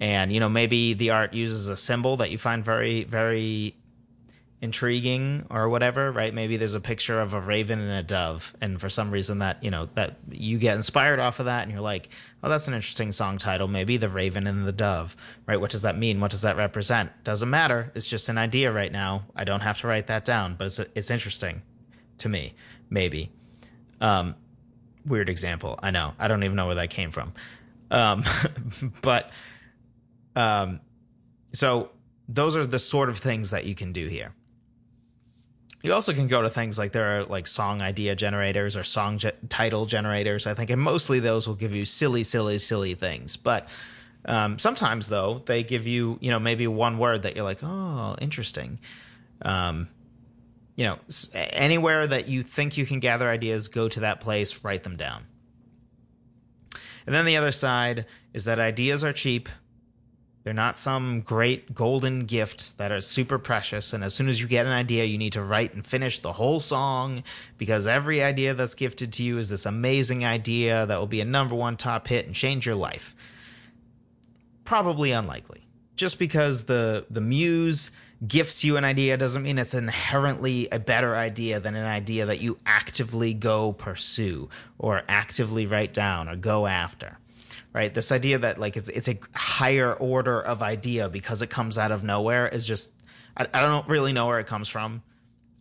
and 0.00 0.32
you 0.32 0.40
know 0.40 0.48
maybe 0.48 0.94
the 0.94 1.10
art 1.10 1.32
uses 1.32 1.68
a 1.68 1.76
symbol 1.76 2.16
that 2.16 2.30
you 2.30 2.38
find 2.38 2.64
very 2.64 3.04
very 3.04 3.76
intriguing 4.62 5.44
or 5.50 5.68
whatever, 5.68 6.12
right? 6.12 6.32
Maybe 6.32 6.56
there's 6.56 6.76
a 6.76 6.80
picture 6.80 7.18
of 7.18 7.34
a 7.34 7.40
raven 7.40 7.80
and 7.80 7.90
a 7.90 8.02
dove, 8.02 8.54
and 8.60 8.80
for 8.80 8.88
some 8.88 9.10
reason 9.10 9.40
that 9.40 9.62
you 9.62 9.70
know 9.70 9.86
that 9.94 10.16
you 10.30 10.58
get 10.58 10.76
inspired 10.76 11.18
off 11.18 11.40
of 11.40 11.46
that, 11.46 11.64
and 11.64 11.72
you're 11.72 11.82
like, 11.82 12.08
oh, 12.42 12.48
that's 12.48 12.68
an 12.68 12.74
interesting 12.74 13.12
song 13.12 13.36
title. 13.36 13.66
Maybe 13.68 13.96
the 13.96 14.08
raven 14.08 14.46
and 14.46 14.64
the 14.64 14.72
dove, 14.72 15.16
right? 15.46 15.60
What 15.60 15.72
does 15.72 15.82
that 15.82 15.98
mean? 15.98 16.20
What 16.20 16.30
does 16.30 16.42
that 16.42 16.56
represent? 16.56 17.10
Doesn't 17.24 17.50
matter. 17.50 17.90
It's 17.96 18.08
just 18.08 18.28
an 18.28 18.38
idea 18.38 18.72
right 18.72 18.92
now. 18.92 19.24
I 19.34 19.44
don't 19.44 19.60
have 19.60 19.80
to 19.80 19.88
write 19.88 20.06
that 20.06 20.24
down, 20.24 20.54
but 20.54 20.66
it's 20.66 20.78
it's 20.78 21.10
interesting 21.10 21.62
to 22.22 22.28
me. 22.28 22.54
Maybe. 22.90 23.30
Um, 24.00 24.34
weird 25.06 25.28
example. 25.28 25.78
I 25.82 25.90
know. 25.90 26.14
I 26.18 26.28
don't 26.28 26.42
even 26.42 26.56
know 26.56 26.66
where 26.66 26.76
that 26.76 26.90
came 26.90 27.10
from. 27.10 27.32
Um, 27.90 28.24
but 29.02 29.30
um, 30.34 30.80
so 31.52 31.90
those 32.28 32.56
are 32.56 32.66
the 32.66 32.78
sort 32.78 33.08
of 33.08 33.18
things 33.18 33.50
that 33.50 33.64
you 33.64 33.74
can 33.74 33.92
do 33.92 34.08
here. 34.08 34.32
You 35.82 35.92
also 35.92 36.12
can 36.12 36.28
go 36.28 36.42
to 36.42 36.50
things 36.50 36.78
like 36.78 36.92
there 36.92 37.18
are 37.18 37.24
like 37.24 37.46
song 37.48 37.82
idea 37.82 38.14
generators 38.14 38.76
or 38.76 38.84
song 38.84 39.18
ge- 39.18 39.32
title 39.48 39.84
generators, 39.84 40.46
I 40.46 40.54
think, 40.54 40.70
and 40.70 40.80
mostly 40.80 41.18
those 41.18 41.48
will 41.48 41.56
give 41.56 41.74
you 41.74 41.84
silly, 41.84 42.22
silly, 42.22 42.58
silly 42.58 42.94
things. 42.94 43.36
But 43.36 43.76
um, 44.24 44.60
sometimes, 44.60 45.08
though, 45.08 45.42
they 45.46 45.64
give 45.64 45.88
you, 45.88 46.18
you 46.20 46.30
know, 46.30 46.38
maybe 46.38 46.68
one 46.68 46.98
word 46.98 47.22
that 47.22 47.34
you're 47.34 47.44
like, 47.44 47.64
oh, 47.64 48.14
interesting. 48.20 48.78
Um, 49.42 49.88
you 50.76 50.84
know, 50.84 50.98
anywhere 51.34 52.06
that 52.06 52.28
you 52.28 52.42
think 52.42 52.76
you 52.76 52.86
can 52.86 53.00
gather 53.00 53.28
ideas, 53.28 53.68
go 53.68 53.88
to 53.88 54.00
that 54.00 54.20
place, 54.20 54.64
write 54.64 54.82
them 54.82 54.96
down. 54.96 55.24
And 57.06 57.14
then 57.14 57.24
the 57.24 57.36
other 57.36 57.50
side 57.50 58.06
is 58.32 58.44
that 58.44 58.58
ideas 58.58 59.02
are 59.02 59.12
cheap 59.12 59.48
they're 60.44 60.52
not 60.52 60.76
some 60.76 61.20
great 61.20 61.72
golden 61.72 62.20
gift 62.20 62.78
that 62.78 62.90
are 62.90 63.00
super 63.00 63.38
precious. 63.38 63.92
And 63.92 64.02
as 64.02 64.14
soon 64.14 64.28
as 64.28 64.40
you 64.40 64.48
get 64.48 64.66
an 64.66 64.72
idea, 64.72 65.04
you 65.04 65.16
need 65.16 65.34
to 65.34 65.42
write 65.42 65.72
and 65.72 65.86
finish 65.86 66.18
the 66.18 66.32
whole 66.32 66.58
song 66.58 67.22
because 67.58 67.86
every 67.86 68.22
idea 68.22 68.52
that's 68.52 68.74
gifted 68.74 69.12
to 69.14 69.22
you 69.22 69.38
is 69.38 69.50
this 69.50 69.66
amazing 69.66 70.24
idea 70.24 70.84
that 70.86 70.98
will 70.98 71.06
be 71.06 71.20
a 71.20 71.24
number 71.24 71.54
one 71.54 71.76
top 71.76 72.08
hit 72.08 72.26
and 72.26 72.34
change 72.34 72.66
your 72.66 72.74
life. 72.74 73.14
Probably 74.64 75.12
unlikely. 75.12 75.66
Just 75.94 76.18
because 76.18 76.64
the 76.64 77.06
the 77.10 77.20
muse 77.20 77.92
gifts 78.26 78.62
you 78.64 78.76
an 78.76 78.84
idea 78.84 79.16
doesn't 79.16 79.42
mean 79.42 79.58
it's 79.58 79.74
inherently 79.74 80.68
a 80.70 80.78
better 80.78 81.16
idea 81.16 81.58
than 81.60 81.74
an 81.74 81.86
idea 81.86 82.26
that 82.26 82.40
you 82.40 82.58
actively 82.64 83.34
go 83.34 83.72
pursue 83.72 84.48
or 84.78 85.02
actively 85.08 85.66
write 85.66 85.92
down 85.92 86.28
or 86.28 86.36
go 86.36 86.66
after 86.66 87.18
right? 87.72 87.92
This 87.92 88.12
idea 88.12 88.38
that 88.38 88.58
like 88.58 88.76
it's 88.76 88.88
it's 88.88 89.08
a 89.08 89.18
higher 89.34 89.92
order 89.94 90.40
of 90.40 90.62
idea 90.62 91.08
because 91.08 91.42
it 91.42 91.50
comes 91.50 91.78
out 91.78 91.90
of 91.90 92.04
nowhere 92.04 92.48
is 92.48 92.66
just 92.66 92.92
I, 93.36 93.46
I 93.52 93.60
don't 93.60 93.88
really 93.88 94.12
know 94.12 94.26
where 94.26 94.40
it 94.40 94.46
comes 94.46 94.68
from. 94.68 95.02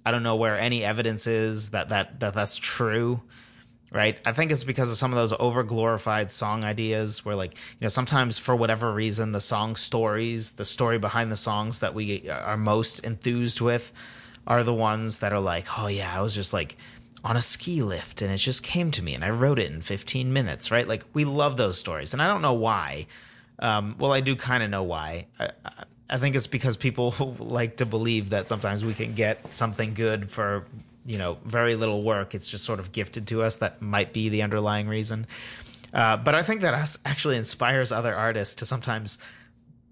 I 0.05 0.11
don't 0.11 0.23
know 0.23 0.35
where 0.35 0.57
any 0.57 0.83
evidence 0.83 1.27
is 1.27 1.69
that 1.69 1.89
that 1.89 2.19
that 2.19 2.33
that's 2.33 2.57
true. 2.57 3.21
Right. 3.93 4.17
I 4.25 4.31
think 4.31 4.53
it's 4.53 4.63
because 4.63 4.89
of 4.89 4.95
some 4.95 5.11
of 5.11 5.17
those 5.17 5.33
over 5.37 5.63
glorified 5.63 6.31
song 6.31 6.63
ideas 6.63 7.25
where, 7.25 7.35
like, 7.35 7.55
you 7.55 7.81
know, 7.81 7.89
sometimes 7.89 8.39
for 8.39 8.55
whatever 8.55 8.93
reason, 8.93 9.33
the 9.33 9.41
song 9.41 9.75
stories, 9.75 10.53
the 10.53 10.63
story 10.63 10.97
behind 10.97 11.29
the 11.29 11.35
songs 11.35 11.81
that 11.81 11.93
we 11.93 12.29
are 12.29 12.55
most 12.55 13.03
enthused 13.03 13.59
with 13.59 13.91
are 14.47 14.63
the 14.63 14.73
ones 14.73 15.19
that 15.19 15.33
are 15.33 15.41
like, 15.41 15.65
oh, 15.77 15.87
yeah, 15.87 16.17
I 16.17 16.21
was 16.21 16.33
just 16.33 16.53
like 16.53 16.77
on 17.23 17.35
a 17.35 17.41
ski 17.41 17.81
lift 17.83 18.21
and 18.21 18.31
it 18.31 18.37
just 18.37 18.63
came 18.63 18.91
to 18.91 19.03
me 19.03 19.13
and 19.13 19.23
I 19.23 19.29
wrote 19.29 19.59
it 19.59 19.71
in 19.71 19.81
15 19.81 20.33
minutes, 20.33 20.71
right? 20.71 20.87
Like 20.87 21.03
we 21.13 21.25
love 21.25 21.57
those 21.57 21.77
stories. 21.77 22.13
And 22.13 22.21
I 22.21 22.27
don't 22.27 22.41
know 22.41 22.53
why. 22.53 23.07
Um, 23.59 23.95
well, 23.99 24.11
I 24.11 24.21
do 24.21 24.35
kind 24.35 24.63
of 24.63 24.69
know 24.69 24.83
why. 24.83 25.27
I, 25.39 25.51
I 26.09 26.17
think 26.17 26.35
it's 26.35 26.47
because 26.47 26.77
people 26.77 27.35
like 27.39 27.77
to 27.77 27.85
believe 27.85 28.29
that 28.29 28.47
sometimes 28.47 28.83
we 28.83 28.93
can 28.93 29.13
get 29.13 29.53
something 29.53 29.93
good 29.93 30.31
for, 30.31 30.65
you 31.05 31.17
know, 31.17 31.37
very 31.45 31.75
little 31.75 32.03
work. 32.03 32.35
It's 32.35 32.49
just 32.49 32.63
sort 32.63 32.79
of 32.79 32.91
gifted 32.91 33.27
to 33.27 33.41
us. 33.41 33.57
That 33.57 33.81
might 33.81 34.13
be 34.13 34.29
the 34.29 34.41
underlying 34.41 34.87
reason. 34.87 35.27
Uh, 35.93 36.17
but 36.17 36.35
I 36.35 36.43
think 36.43 36.61
that 36.61 36.97
actually 37.05 37.37
inspires 37.37 37.91
other 37.91 38.15
artists 38.15 38.55
to 38.55 38.65
sometimes 38.65 39.17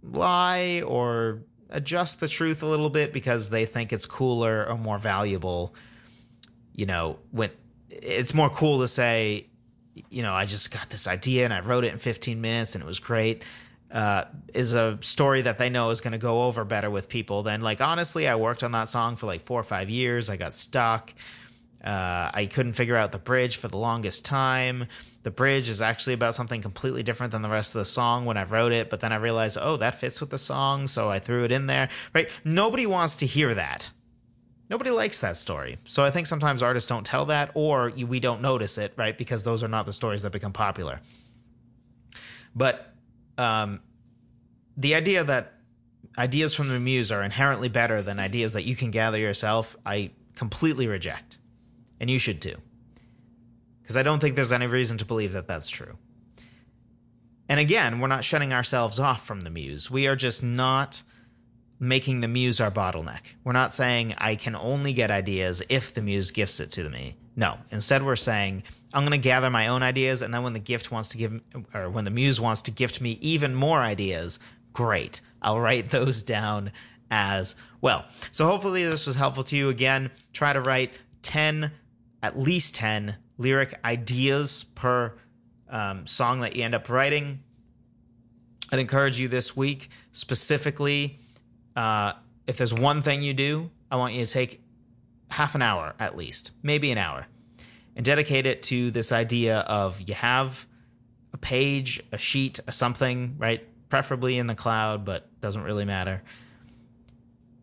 lie 0.03 0.81
or 0.85 1.41
adjust 1.69 2.19
the 2.19 2.27
truth 2.27 2.63
a 2.63 2.65
little 2.65 2.89
bit 2.89 3.11
because 3.11 3.49
they 3.49 3.65
think 3.65 3.91
it's 3.91 4.05
cooler 4.05 4.65
or 4.67 4.77
more 4.77 4.97
valuable 4.97 5.75
you 6.79 6.85
know, 6.85 7.19
when 7.31 7.49
it's 7.89 8.33
more 8.33 8.49
cool 8.49 8.79
to 8.79 8.87
say, 8.87 9.47
you 10.09 10.23
know, 10.23 10.31
I 10.31 10.45
just 10.45 10.71
got 10.71 10.89
this 10.89 11.09
idea 11.09 11.43
and 11.43 11.53
I 11.53 11.59
wrote 11.59 11.83
it 11.83 11.91
in 11.91 11.99
15 11.99 12.39
minutes 12.39 12.73
and 12.73 12.81
it 12.81 12.87
was 12.87 12.99
great. 12.99 13.43
Uh, 13.91 14.25
is 14.53 14.75
a 14.75 14.99
story 15.01 15.41
that 15.41 15.57
they 15.57 15.67
know 15.67 15.89
is 15.89 15.99
going 15.99 16.11
to 16.11 16.19
go 16.19 16.43
over 16.43 16.63
better 16.63 16.91
with 16.91 17.09
people 17.09 17.41
than 17.41 17.59
like 17.61 17.81
honestly, 17.81 18.27
I 18.27 18.35
worked 18.35 18.63
on 18.63 18.71
that 18.73 18.87
song 18.87 19.15
for 19.15 19.25
like 19.25 19.41
four 19.41 19.59
or 19.59 19.63
five 19.63 19.89
years. 19.89 20.29
I 20.29 20.37
got 20.37 20.53
stuck. 20.53 21.13
Uh, 21.83 22.29
I 22.33 22.45
couldn't 22.45 22.73
figure 22.73 22.95
out 22.95 23.11
the 23.11 23.19
bridge 23.19 23.55
for 23.55 23.67
the 23.67 23.77
longest 23.77 24.25
time. 24.25 24.85
The 25.23 25.31
bridge 25.31 25.69
is 25.69 25.81
actually 25.81 26.13
about 26.13 26.35
something 26.35 26.61
completely 26.61 27.03
different 27.03 27.31
than 27.31 27.41
the 27.41 27.49
rest 27.49 27.73
of 27.73 27.79
the 27.79 27.85
song 27.85 28.25
when 28.25 28.37
I 28.37 28.43
wrote 28.43 28.71
it, 28.71 28.89
but 28.89 28.99
then 28.99 29.11
I 29.11 29.15
realized, 29.15 29.57
oh, 29.59 29.77
that 29.77 29.95
fits 29.95 30.19
with 30.19 30.29
the 30.29 30.37
song, 30.37 30.87
so 30.87 31.09
I 31.09 31.19
threw 31.19 31.43
it 31.43 31.51
in 31.51 31.67
there. 31.67 31.89
Right? 32.13 32.29
Nobody 32.43 32.85
wants 32.85 33.17
to 33.17 33.25
hear 33.25 33.53
that. 33.53 33.91
Nobody 34.69 34.91
likes 34.91 35.19
that 35.21 35.35
story. 35.35 35.77
So 35.85 36.03
I 36.03 36.11
think 36.11 36.27
sometimes 36.27 36.61
artists 36.61 36.89
don't 36.89 37.05
tell 37.05 37.25
that, 37.25 37.51
or 37.53 37.91
we 37.91 38.19
don't 38.19 38.41
notice 38.41 38.77
it, 38.77 38.93
right? 38.97 39.17
Because 39.17 39.43
those 39.43 39.63
are 39.63 39.67
not 39.67 39.85
the 39.85 39.93
stories 39.93 40.21
that 40.21 40.31
become 40.31 40.53
popular. 40.53 40.99
But 42.55 42.93
um, 43.39 43.79
the 44.77 44.95
idea 44.95 45.23
that 45.23 45.53
ideas 46.17 46.53
from 46.53 46.67
the 46.67 46.79
muse 46.79 47.11
are 47.11 47.23
inherently 47.23 47.69
better 47.69 48.01
than 48.01 48.19
ideas 48.19 48.53
that 48.53 48.63
you 48.63 48.75
can 48.75 48.91
gather 48.91 49.17
yourself, 49.17 49.75
I 49.85 50.11
completely 50.35 50.87
reject. 50.87 51.39
And 51.99 52.09
you 52.09 52.19
should 52.19 52.41
too. 52.41 52.55
Because 53.81 53.97
I 53.97 54.03
don't 54.03 54.19
think 54.19 54.35
there's 54.35 54.51
any 54.51 54.67
reason 54.67 54.97
to 54.99 55.05
believe 55.05 55.33
that 55.33 55.47
that's 55.47 55.69
true. 55.69 55.97
And 57.47 57.59
again, 57.59 57.99
we're 57.99 58.07
not 58.07 58.23
shutting 58.23 58.53
ourselves 58.53 58.99
off 58.99 59.25
from 59.25 59.41
the 59.41 59.49
muse. 59.49 59.89
We 59.89 60.07
are 60.07 60.15
just 60.15 60.43
not 60.43 61.01
making 61.79 62.21
the 62.21 62.27
muse 62.27 62.61
our 62.61 62.69
bottleneck. 62.69 63.21
We're 63.43 63.53
not 63.53 63.73
saying 63.73 64.13
I 64.17 64.35
can 64.35 64.55
only 64.55 64.93
get 64.93 65.09
ideas 65.09 65.63
if 65.69 65.93
the 65.93 66.01
muse 66.01 66.31
gifts 66.31 66.59
it 66.59 66.71
to 66.71 66.89
me. 66.89 67.15
No. 67.39 67.57
Instead, 67.71 68.03
we're 68.03 68.17
saying 68.17 68.63
I'm 68.93 69.03
going 69.03 69.11
to 69.11 69.17
gather 69.17 69.49
my 69.49 69.69
own 69.69 69.81
ideas, 69.81 70.21
and 70.21 70.33
then 70.33 70.43
when 70.43 70.51
the 70.51 70.59
gift 70.59 70.91
wants 70.91 71.07
to 71.09 71.17
give, 71.17 71.39
or 71.73 71.89
when 71.89 72.03
the 72.03 72.11
muse 72.11 72.41
wants 72.41 72.63
to 72.63 72.71
gift 72.71 72.99
me 72.99 73.17
even 73.21 73.55
more 73.55 73.79
ideas, 73.79 74.39
great. 74.73 75.21
I'll 75.41 75.61
write 75.61 75.87
those 75.97 76.21
down 76.21 76.73
as 77.09 77.55
well. 77.79 78.05
So 78.33 78.45
hopefully 78.45 78.83
this 78.83 79.07
was 79.07 79.15
helpful 79.15 79.45
to 79.45 79.55
you. 79.55 79.69
Again, 79.69 80.11
try 80.33 80.51
to 80.51 80.59
write 80.59 80.99
10, 81.21 81.71
at 82.21 82.37
least 82.37 82.75
10 82.75 83.15
lyric 83.37 83.73
ideas 83.85 84.65
per 84.75 85.17
um, 85.69 86.05
song 86.05 86.41
that 86.41 86.57
you 86.57 86.65
end 86.65 86.75
up 86.75 86.89
writing. 86.89 87.39
I'd 88.69 88.79
encourage 88.79 89.17
you 89.17 89.29
this 89.29 89.55
week 89.55 89.89
specifically. 90.11 91.19
Uh, 91.73 92.13
if 92.47 92.57
there's 92.57 92.73
one 92.73 93.01
thing 93.01 93.21
you 93.21 93.33
do, 93.33 93.71
I 93.89 93.95
want 93.95 94.13
you 94.13 94.25
to 94.25 94.31
take 94.31 94.61
half 95.29 95.55
an 95.55 95.61
hour 95.61 95.93
at 95.99 96.17
least, 96.17 96.51
maybe 96.63 96.91
an 96.91 96.97
hour, 96.97 97.27
and 97.95 98.05
dedicate 98.05 98.45
it 98.45 98.63
to 98.63 98.91
this 98.91 99.11
idea 99.11 99.59
of 99.59 100.01
you 100.01 100.13
have 100.13 100.65
a 101.33 101.37
page, 101.37 102.01
a 102.11 102.17
sheet, 102.17 102.59
a 102.67 102.71
something, 102.71 103.35
right? 103.37 103.65
Preferably 103.89 104.37
in 104.37 104.47
the 104.47 104.55
cloud, 104.55 105.05
but 105.05 105.27
doesn't 105.41 105.63
really 105.63 105.85
matter. 105.85 106.21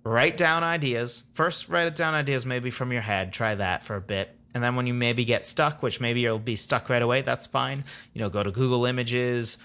Write 0.04 0.36
down 0.36 0.62
ideas. 0.62 1.24
First, 1.32 1.68
write 1.68 1.88
it 1.88 1.96
down 1.96 2.14
ideas 2.14 2.46
maybe 2.46 2.70
from 2.70 2.92
your 2.92 3.02
head. 3.02 3.32
Try 3.32 3.56
that 3.56 3.82
for 3.82 3.96
a 3.96 4.00
bit. 4.00 4.30
And 4.54 4.62
then 4.62 4.76
when 4.76 4.86
you 4.86 4.94
maybe 4.94 5.24
get 5.24 5.44
stuck, 5.44 5.82
which 5.82 6.00
maybe 6.00 6.20
you'll 6.20 6.38
be 6.38 6.56
stuck 6.56 6.88
right 6.88 7.02
away, 7.02 7.22
that's 7.22 7.46
fine. 7.46 7.84
You 8.14 8.20
know, 8.20 8.30
go 8.30 8.42
to 8.42 8.50
Google 8.50 8.86
Images, 8.86 9.58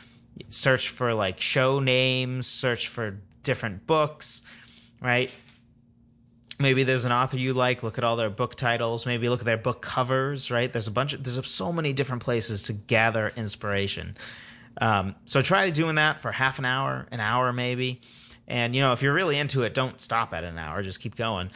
search 0.49 0.89
for 0.89 1.13
like 1.13 1.39
show 1.39 1.79
names, 1.79 2.47
search 2.47 2.87
for 2.87 3.19
different 3.43 3.87
books, 3.87 4.43
right? 5.01 5.33
Maybe 6.61 6.83
there's 6.83 7.05
an 7.05 7.11
author 7.11 7.37
you 7.37 7.53
like, 7.53 7.83
look 7.83 7.97
at 7.97 8.03
all 8.03 8.15
their 8.15 8.29
book 8.29 8.55
titles, 8.55 9.05
maybe 9.05 9.27
look 9.29 9.39
at 9.39 9.45
their 9.45 9.57
book 9.57 9.81
covers, 9.81 10.51
right? 10.51 10.71
There's 10.71 10.87
a 10.87 10.91
bunch 10.91 11.13
of 11.13 11.23
there's 11.23 11.47
so 11.47 11.71
many 11.73 11.93
different 11.93 12.23
places 12.23 12.63
to 12.63 12.73
gather 12.73 13.31
inspiration. 13.35 14.15
Um, 14.79 15.15
so 15.25 15.41
try 15.41 15.69
doing 15.69 15.95
that 15.95 16.21
for 16.21 16.31
half 16.31 16.59
an 16.59 16.65
hour, 16.65 17.07
an 17.11 17.19
hour 17.19 17.51
maybe. 17.51 18.01
And 18.47 18.75
you 18.75 18.81
know, 18.81 18.93
if 18.93 19.01
you're 19.01 19.13
really 19.13 19.37
into 19.37 19.63
it, 19.63 19.73
don't 19.73 19.99
stop 19.99 20.33
at 20.33 20.43
an 20.43 20.57
hour, 20.57 20.81
just 20.83 20.99
keep 20.99 21.15
going. 21.15 21.49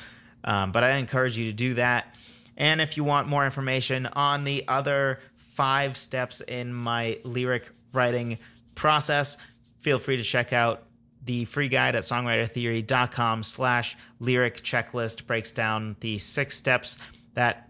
Um, 0.44 0.72
but 0.72 0.84
I 0.84 0.98
encourage 0.98 1.38
you 1.38 1.46
to 1.46 1.54
do 1.54 1.76
that. 1.76 2.15
And 2.58 2.80
if 2.80 2.98
you 2.98 3.04
want 3.04 3.28
more 3.28 3.44
information 3.46 4.06
on 4.06 4.44
the 4.44 4.63
other 4.68 5.20
five 5.36 5.98
steps 5.98 6.41
in 6.41 6.74
my 6.74 7.20
lyric 7.24 7.70
writing 7.91 8.38
process, 8.76 9.38
feel 9.80 10.00
free 10.00 10.18
to 10.18 10.24
check 10.24 10.54
out 10.54 10.85
the 11.26 11.46
free 11.46 11.68
guide 11.68 11.96
at 11.96 12.04
songwritertheory.com 12.04 13.44
slash 13.44 13.98
lyric 14.20 14.62
checklist 14.62 15.28
breaks 15.28 15.52
down 15.52 15.96
the 16.00 16.18
six 16.18 16.56
steps 16.56 16.98
that 17.34 17.70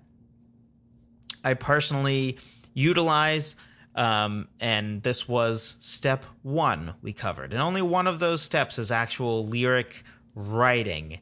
I 1.44 1.54
personally 1.54 2.38
utilize. 2.74 3.56
Um, 3.96 4.50
and 4.60 5.02
this 5.04 5.28
was 5.28 5.78
step 5.80 6.26
one 6.41 6.96
we 7.02 7.13
covered. 7.13 7.54
And 7.54 7.62
only 7.62 7.82
one 7.82 8.08
of 8.08 8.20
those 8.20 8.41
steps 8.41 8.78
is 8.78 8.91
actual 8.91 9.46
lyric 9.46 10.04
writing. 10.36 11.20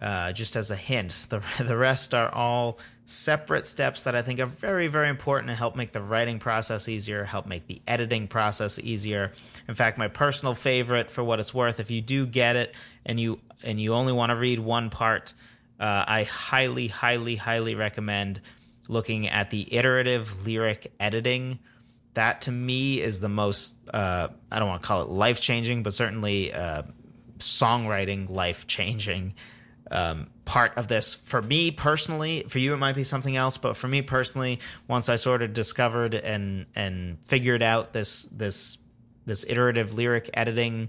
Uh, 0.00 0.32
just 0.32 0.56
as 0.56 0.70
a 0.70 0.76
hint, 0.76 1.26
the, 1.30 1.42
the 1.64 1.76
rest 1.76 2.12
are 2.12 2.28
all 2.34 2.78
separate 3.04 3.66
steps 3.66 4.04
that 4.04 4.14
I 4.14 4.22
think 4.22 4.40
are 4.40 4.46
very, 4.46 4.86
very 4.86 5.08
important 5.08 5.48
to 5.48 5.54
help 5.54 5.76
make 5.76 5.92
the 5.92 6.00
writing 6.00 6.38
process 6.38 6.88
easier, 6.88 7.24
help 7.24 7.46
make 7.46 7.66
the 7.66 7.82
editing 7.86 8.28
process 8.28 8.78
easier. 8.78 9.32
In 9.68 9.74
fact, 9.74 9.98
my 9.98 10.08
personal 10.08 10.54
favorite, 10.54 11.10
for 11.10 11.24
what 11.24 11.40
it's 11.40 11.52
worth, 11.52 11.80
if 11.80 11.90
you 11.90 12.00
do 12.00 12.26
get 12.26 12.56
it 12.56 12.74
and 13.04 13.18
you 13.18 13.40
and 13.64 13.80
you 13.80 13.94
only 13.94 14.12
want 14.12 14.30
to 14.30 14.36
read 14.36 14.58
one 14.58 14.90
part, 14.90 15.34
uh, 15.78 16.04
I 16.06 16.24
highly, 16.24 16.88
highly, 16.88 17.36
highly 17.36 17.74
recommend 17.74 18.40
looking 18.88 19.28
at 19.28 19.50
the 19.50 19.74
iterative 19.74 20.46
lyric 20.46 20.92
editing. 20.98 21.58
That 22.14 22.42
to 22.42 22.52
me 22.52 23.00
is 23.00 23.20
the 23.20 23.28
most 23.28 23.74
uh, 23.92 24.28
I 24.50 24.58
don't 24.58 24.68
want 24.68 24.82
to 24.82 24.86
call 24.86 25.02
it 25.02 25.08
life 25.08 25.40
changing, 25.40 25.82
but 25.82 25.92
certainly 25.92 26.52
uh, 26.52 26.82
songwriting 27.38 28.30
life 28.30 28.66
changing 28.66 29.34
um, 29.90 30.28
part 30.44 30.72
of 30.76 30.88
this. 30.88 31.14
For 31.14 31.40
me 31.40 31.70
personally 31.70 32.44
for 32.48 32.58
you 32.58 32.74
it 32.74 32.78
might 32.78 32.94
be 32.96 33.04
something 33.04 33.36
else 33.36 33.56
but 33.56 33.76
for 33.76 33.88
me 33.88 34.02
personally 34.02 34.58
once 34.88 35.08
i 35.08 35.16
sort 35.16 35.42
of 35.42 35.52
discovered 35.52 36.14
and 36.14 36.66
and 36.74 37.18
figured 37.24 37.62
out 37.62 37.92
this 37.92 38.24
this 38.24 38.78
this 39.24 39.44
iterative 39.48 39.94
lyric 39.94 40.28
editing 40.34 40.88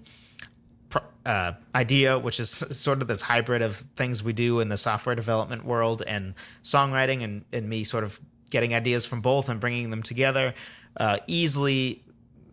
uh, 1.26 1.54
idea 1.74 2.20
which 2.20 2.40
is 2.40 2.50
sort 2.80 3.02
of 3.02 3.08
this 3.08 3.22
hybrid 3.22 3.62
of 3.62 3.76
things 3.96 4.24
we 4.24 4.34
do 4.34 4.60
in 4.60 4.70
the 4.70 4.78
software 4.78 5.16
development 5.16 5.66
world 5.66 6.04
and 6.06 6.34
songwriting 6.64 7.24
and, 7.24 7.46
and 7.54 7.70
me 7.70 7.84
sort 7.84 8.04
of 8.04 8.20
getting 8.50 8.74
ideas 8.74 9.06
from 9.06 9.22
both 9.22 9.50
and 9.50 9.60
bringing 9.60 9.90
them 9.90 10.04
together 10.04 10.54
uh, 10.98 11.18
easily 11.28 12.04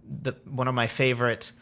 the, 0.04 0.34
one 0.44 0.68
of 0.68 0.74
my 0.74 0.86
favorite 0.86 1.52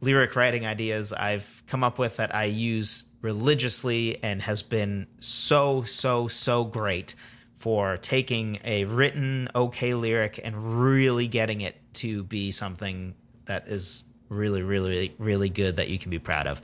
lyric 0.00 0.34
writing 0.36 0.66
ideas 0.66 1.12
i've 1.12 1.62
come 1.66 1.84
up 1.84 1.98
with 1.98 2.16
that 2.16 2.34
i 2.34 2.44
use 2.44 3.04
religiously 3.24 4.22
and 4.22 4.42
has 4.42 4.62
been 4.62 5.08
so, 5.18 5.82
so, 5.82 6.28
so 6.28 6.64
great 6.64 7.14
for 7.54 7.96
taking 7.96 8.58
a 8.64 8.84
written 8.84 9.48
okay 9.54 9.94
lyric 9.94 10.38
and 10.44 10.82
really 10.82 11.26
getting 11.26 11.62
it 11.62 11.74
to 11.94 12.22
be 12.24 12.52
something 12.52 13.14
that 13.46 13.66
is 13.66 14.04
really, 14.28 14.62
really, 14.62 15.14
really 15.18 15.48
good 15.48 15.76
that 15.76 15.88
you 15.88 15.98
can 15.98 16.10
be 16.10 16.18
proud 16.18 16.46
of. 16.46 16.60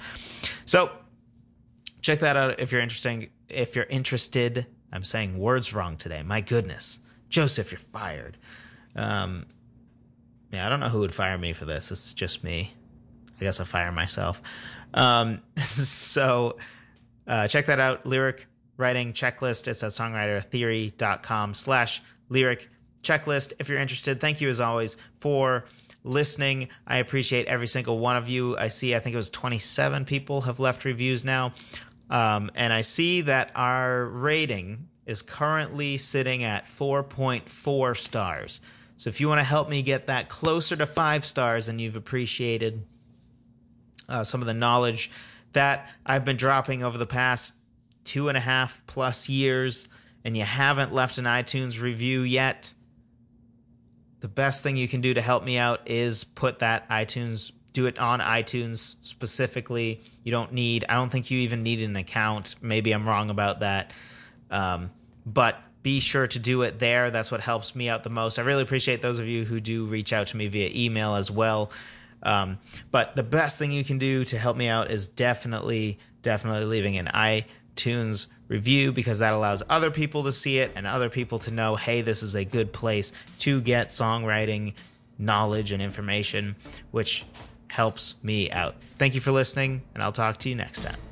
So 0.67 0.91
check 2.03 2.21
that 2.21 2.37
out 2.37 2.61
if 2.61 2.71
you're 2.71 2.83
interesting. 2.83 3.31
If 3.49 3.75
you're 3.75 3.87
interested, 3.87 4.67
I'm 4.93 5.05
saying 5.05 5.39
words 5.39 5.73
wrong 5.73 5.97
today. 5.97 6.23
My 6.23 6.43
goodness, 6.43 7.01
Joseph, 7.31 7.73
you're 7.73 7.79
fired. 7.79 8.37
Um, 8.95 9.47
yeah, 10.53 10.67
I 10.67 10.69
don't 10.69 10.81
know 10.81 10.89
who 10.89 11.01
would 11.01 11.15
fire 11.15 11.39
me 11.39 11.53
for 11.53 11.65
this. 11.65 11.91
It's 11.91 12.13
just 12.13 12.45
me. 12.45 12.75
I 13.41 13.45
guess 13.45 13.61
I'll 13.61 13.67
fire 13.67 13.93
myself. 13.93 14.43
Um, 14.95 15.41
so 15.57 16.59
uh, 17.27 17.49
check 17.49 17.67
that 17.67 17.81
out. 17.81 18.07
Lyric 18.07 18.47
writing 18.77 19.13
checklist. 19.13 19.69
It's 19.69 19.83
at 19.83 19.93
songwritertheory.com 19.93 21.55
slash 21.55 22.03
lyric 22.29 22.69
checklist. 23.03 23.53
If 23.59 23.69
you're 23.69 23.79
interested, 23.79 24.21
thank 24.21 24.41
you 24.41 24.49
as 24.49 24.61
always 24.61 24.97
for 25.19 25.65
listening. 26.03 26.69
I 26.87 26.99
appreciate 26.99 27.47
every 27.47 27.67
single 27.67 27.99
one 27.99 28.17
of 28.17 28.29
you. 28.29 28.57
I 28.57 28.69
see, 28.69 28.95
I 28.95 29.01
think 29.01 29.15
it 29.15 29.19
was 29.19 29.31
27 29.31 30.05
people 30.07 30.43
have 30.43 30.61
left 30.61 30.85
reviews 30.85 31.25
now. 31.25 31.53
Um, 32.09 32.51
and 32.55 32.73
I 32.73 32.81
see 32.81 33.21
that 33.23 33.53
our 33.55 34.07
rating 34.07 34.89
is 35.07 35.23
currently 35.23 35.97
sitting 35.97 36.43
at 36.43 36.65
4.4 36.65 37.97
stars. 37.97 38.61
So 38.97 39.09
if 39.09 39.21
you 39.21 39.29
want 39.29 39.41
to 39.41 39.45
help 39.45 39.69
me 39.69 39.83
get 39.83 40.09
that 40.09 40.29
closer 40.29 40.77
to 40.77 40.87
five 40.87 41.25
stars 41.25 41.69
and 41.69 41.81
you've 41.81 41.97
appreciated 41.97 42.85
uh, 44.11 44.25
some 44.25 44.41
of 44.41 44.47
the 44.47 44.55
knowledge 44.55 45.11
that 45.53 45.89
I've 46.05 46.25
been 46.25 46.37
dropping 46.37 46.83
over 46.83 46.99
the 46.99 47.07
past 47.07 47.55
two 48.05 48.29
and 48.29 48.37
a 48.37 48.41
half 48.41 48.83
plus 48.87 49.29
years, 49.29 49.89
and 50.25 50.37
you 50.37 50.45
haven't 50.45 50.93
left 50.93 51.19
an 51.19 51.25
iTunes 51.25 51.81
review 51.81 52.23
yet, 52.23 52.75
the 54.21 54.29
best 54.29 54.63
thing 54.63 54.77
you 54.77 54.89
can 54.89 55.01
do 55.01 55.15
to 55.15 55.21
help 55.21 55.45
me 55.45 55.57
out 55.57 55.89
is 55.89 56.25
put 56.25 56.59
that 56.59 56.89
iTunes, 56.91 57.53
do 57.73 57.87
it 57.87 57.99
on 57.99 58.21
iTunes 58.21 58.97
specifically. 59.03 60.01
You 60.25 60.33
don't 60.33 60.53
need, 60.53 60.85
I 60.89 60.95
don't 60.95 61.11
think 61.11 61.31
you 61.31 61.41
even 61.41 61.63
need 61.63 61.81
an 61.81 61.97
account. 61.97 62.57
Maybe 62.61 62.93
I'm 62.93 63.09
wrong 63.09 63.31
about 63.31 63.61
that. 63.61 63.93
Um, 64.51 64.91
but 65.25 65.57
be 65.83 66.01
sure 66.01 66.27
to 66.27 66.39
do 66.39 66.63
it 66.63 66.79
there. 66.79 67.11
That's 67.11 67.33
what 67.33 67.41
helps 67.41 67.75
me 67.75 67.89
out 67.89 68.03
the 68.03 68.11
most. 68.11 68.39
I 68.39 68.43
really 68.43 68.63
appreciate 68.63 69.01
those 69.01 69.19
of 69.19 69.27
you 69.27 69.45
who 69.45 69.61
do 69.61 69.87
reach 69.87 70.13
out 70.13 70.27
to 70.29 70.37
me 70.37 70.49
via 70.49 70.71
email 70.75 71.15
as 71.15 71.31
well. 71.31 71.71
Um, 72.23 72.59
but 72.91 73.17
the 73.17 73.23
best 73.23 73.59
thing 73.59 73.73
you 73.73 73.85
can 73.85 73.99
do 73.99 74.25
to 74.27 74.39
help 74.39 74.57
me 74.57 74.69
out 74.69 74.91
is 74.91 75.09
definitely, 75.09 75.99
definitely 76.23 76.65
leaving 76.65 76.97
an 76.97 77.07
iTunes 77.07 78.27
review 78.49 78.93
because 78.93 79.21
that 79.21 79.33
allows 79.33 79.63
other 79.69 79.91
people 79.91 80.25
to 80.25 80.33
see 80.33 80.59
it 80.59 80.73
and 80.75 80.87
other 80.87 81.09
people 81.09 81.39
to 81.41 81.51
know, 81.51 81.77
hey, 81.77 82.03
this 82.03 82.23
is 82.23 82.35
a 82.35 82.45
good 82.45 82.73
place 82.73 83.13
to 83.39 83.61
get 83.61 83.89
songwriting 83.89 84.75
knowledge 85.19 85.73
and 85.73 85.83
information, 85.83 86.57
which 86.91 87.25
helps 87.69 88.23
me 88.25 88.51
out. 88.51 88.75
Thank 88.99 89.15
you 89.15 89.21
for 89.21 89.31
listening, 89.31 89.83
and 89.95 90.03
I'll 90.03 90.13
talk 90.13 90.39
to 90.39 90.49
you 90.49 90.57
next 90.57 90.85
time. 90.85 91.10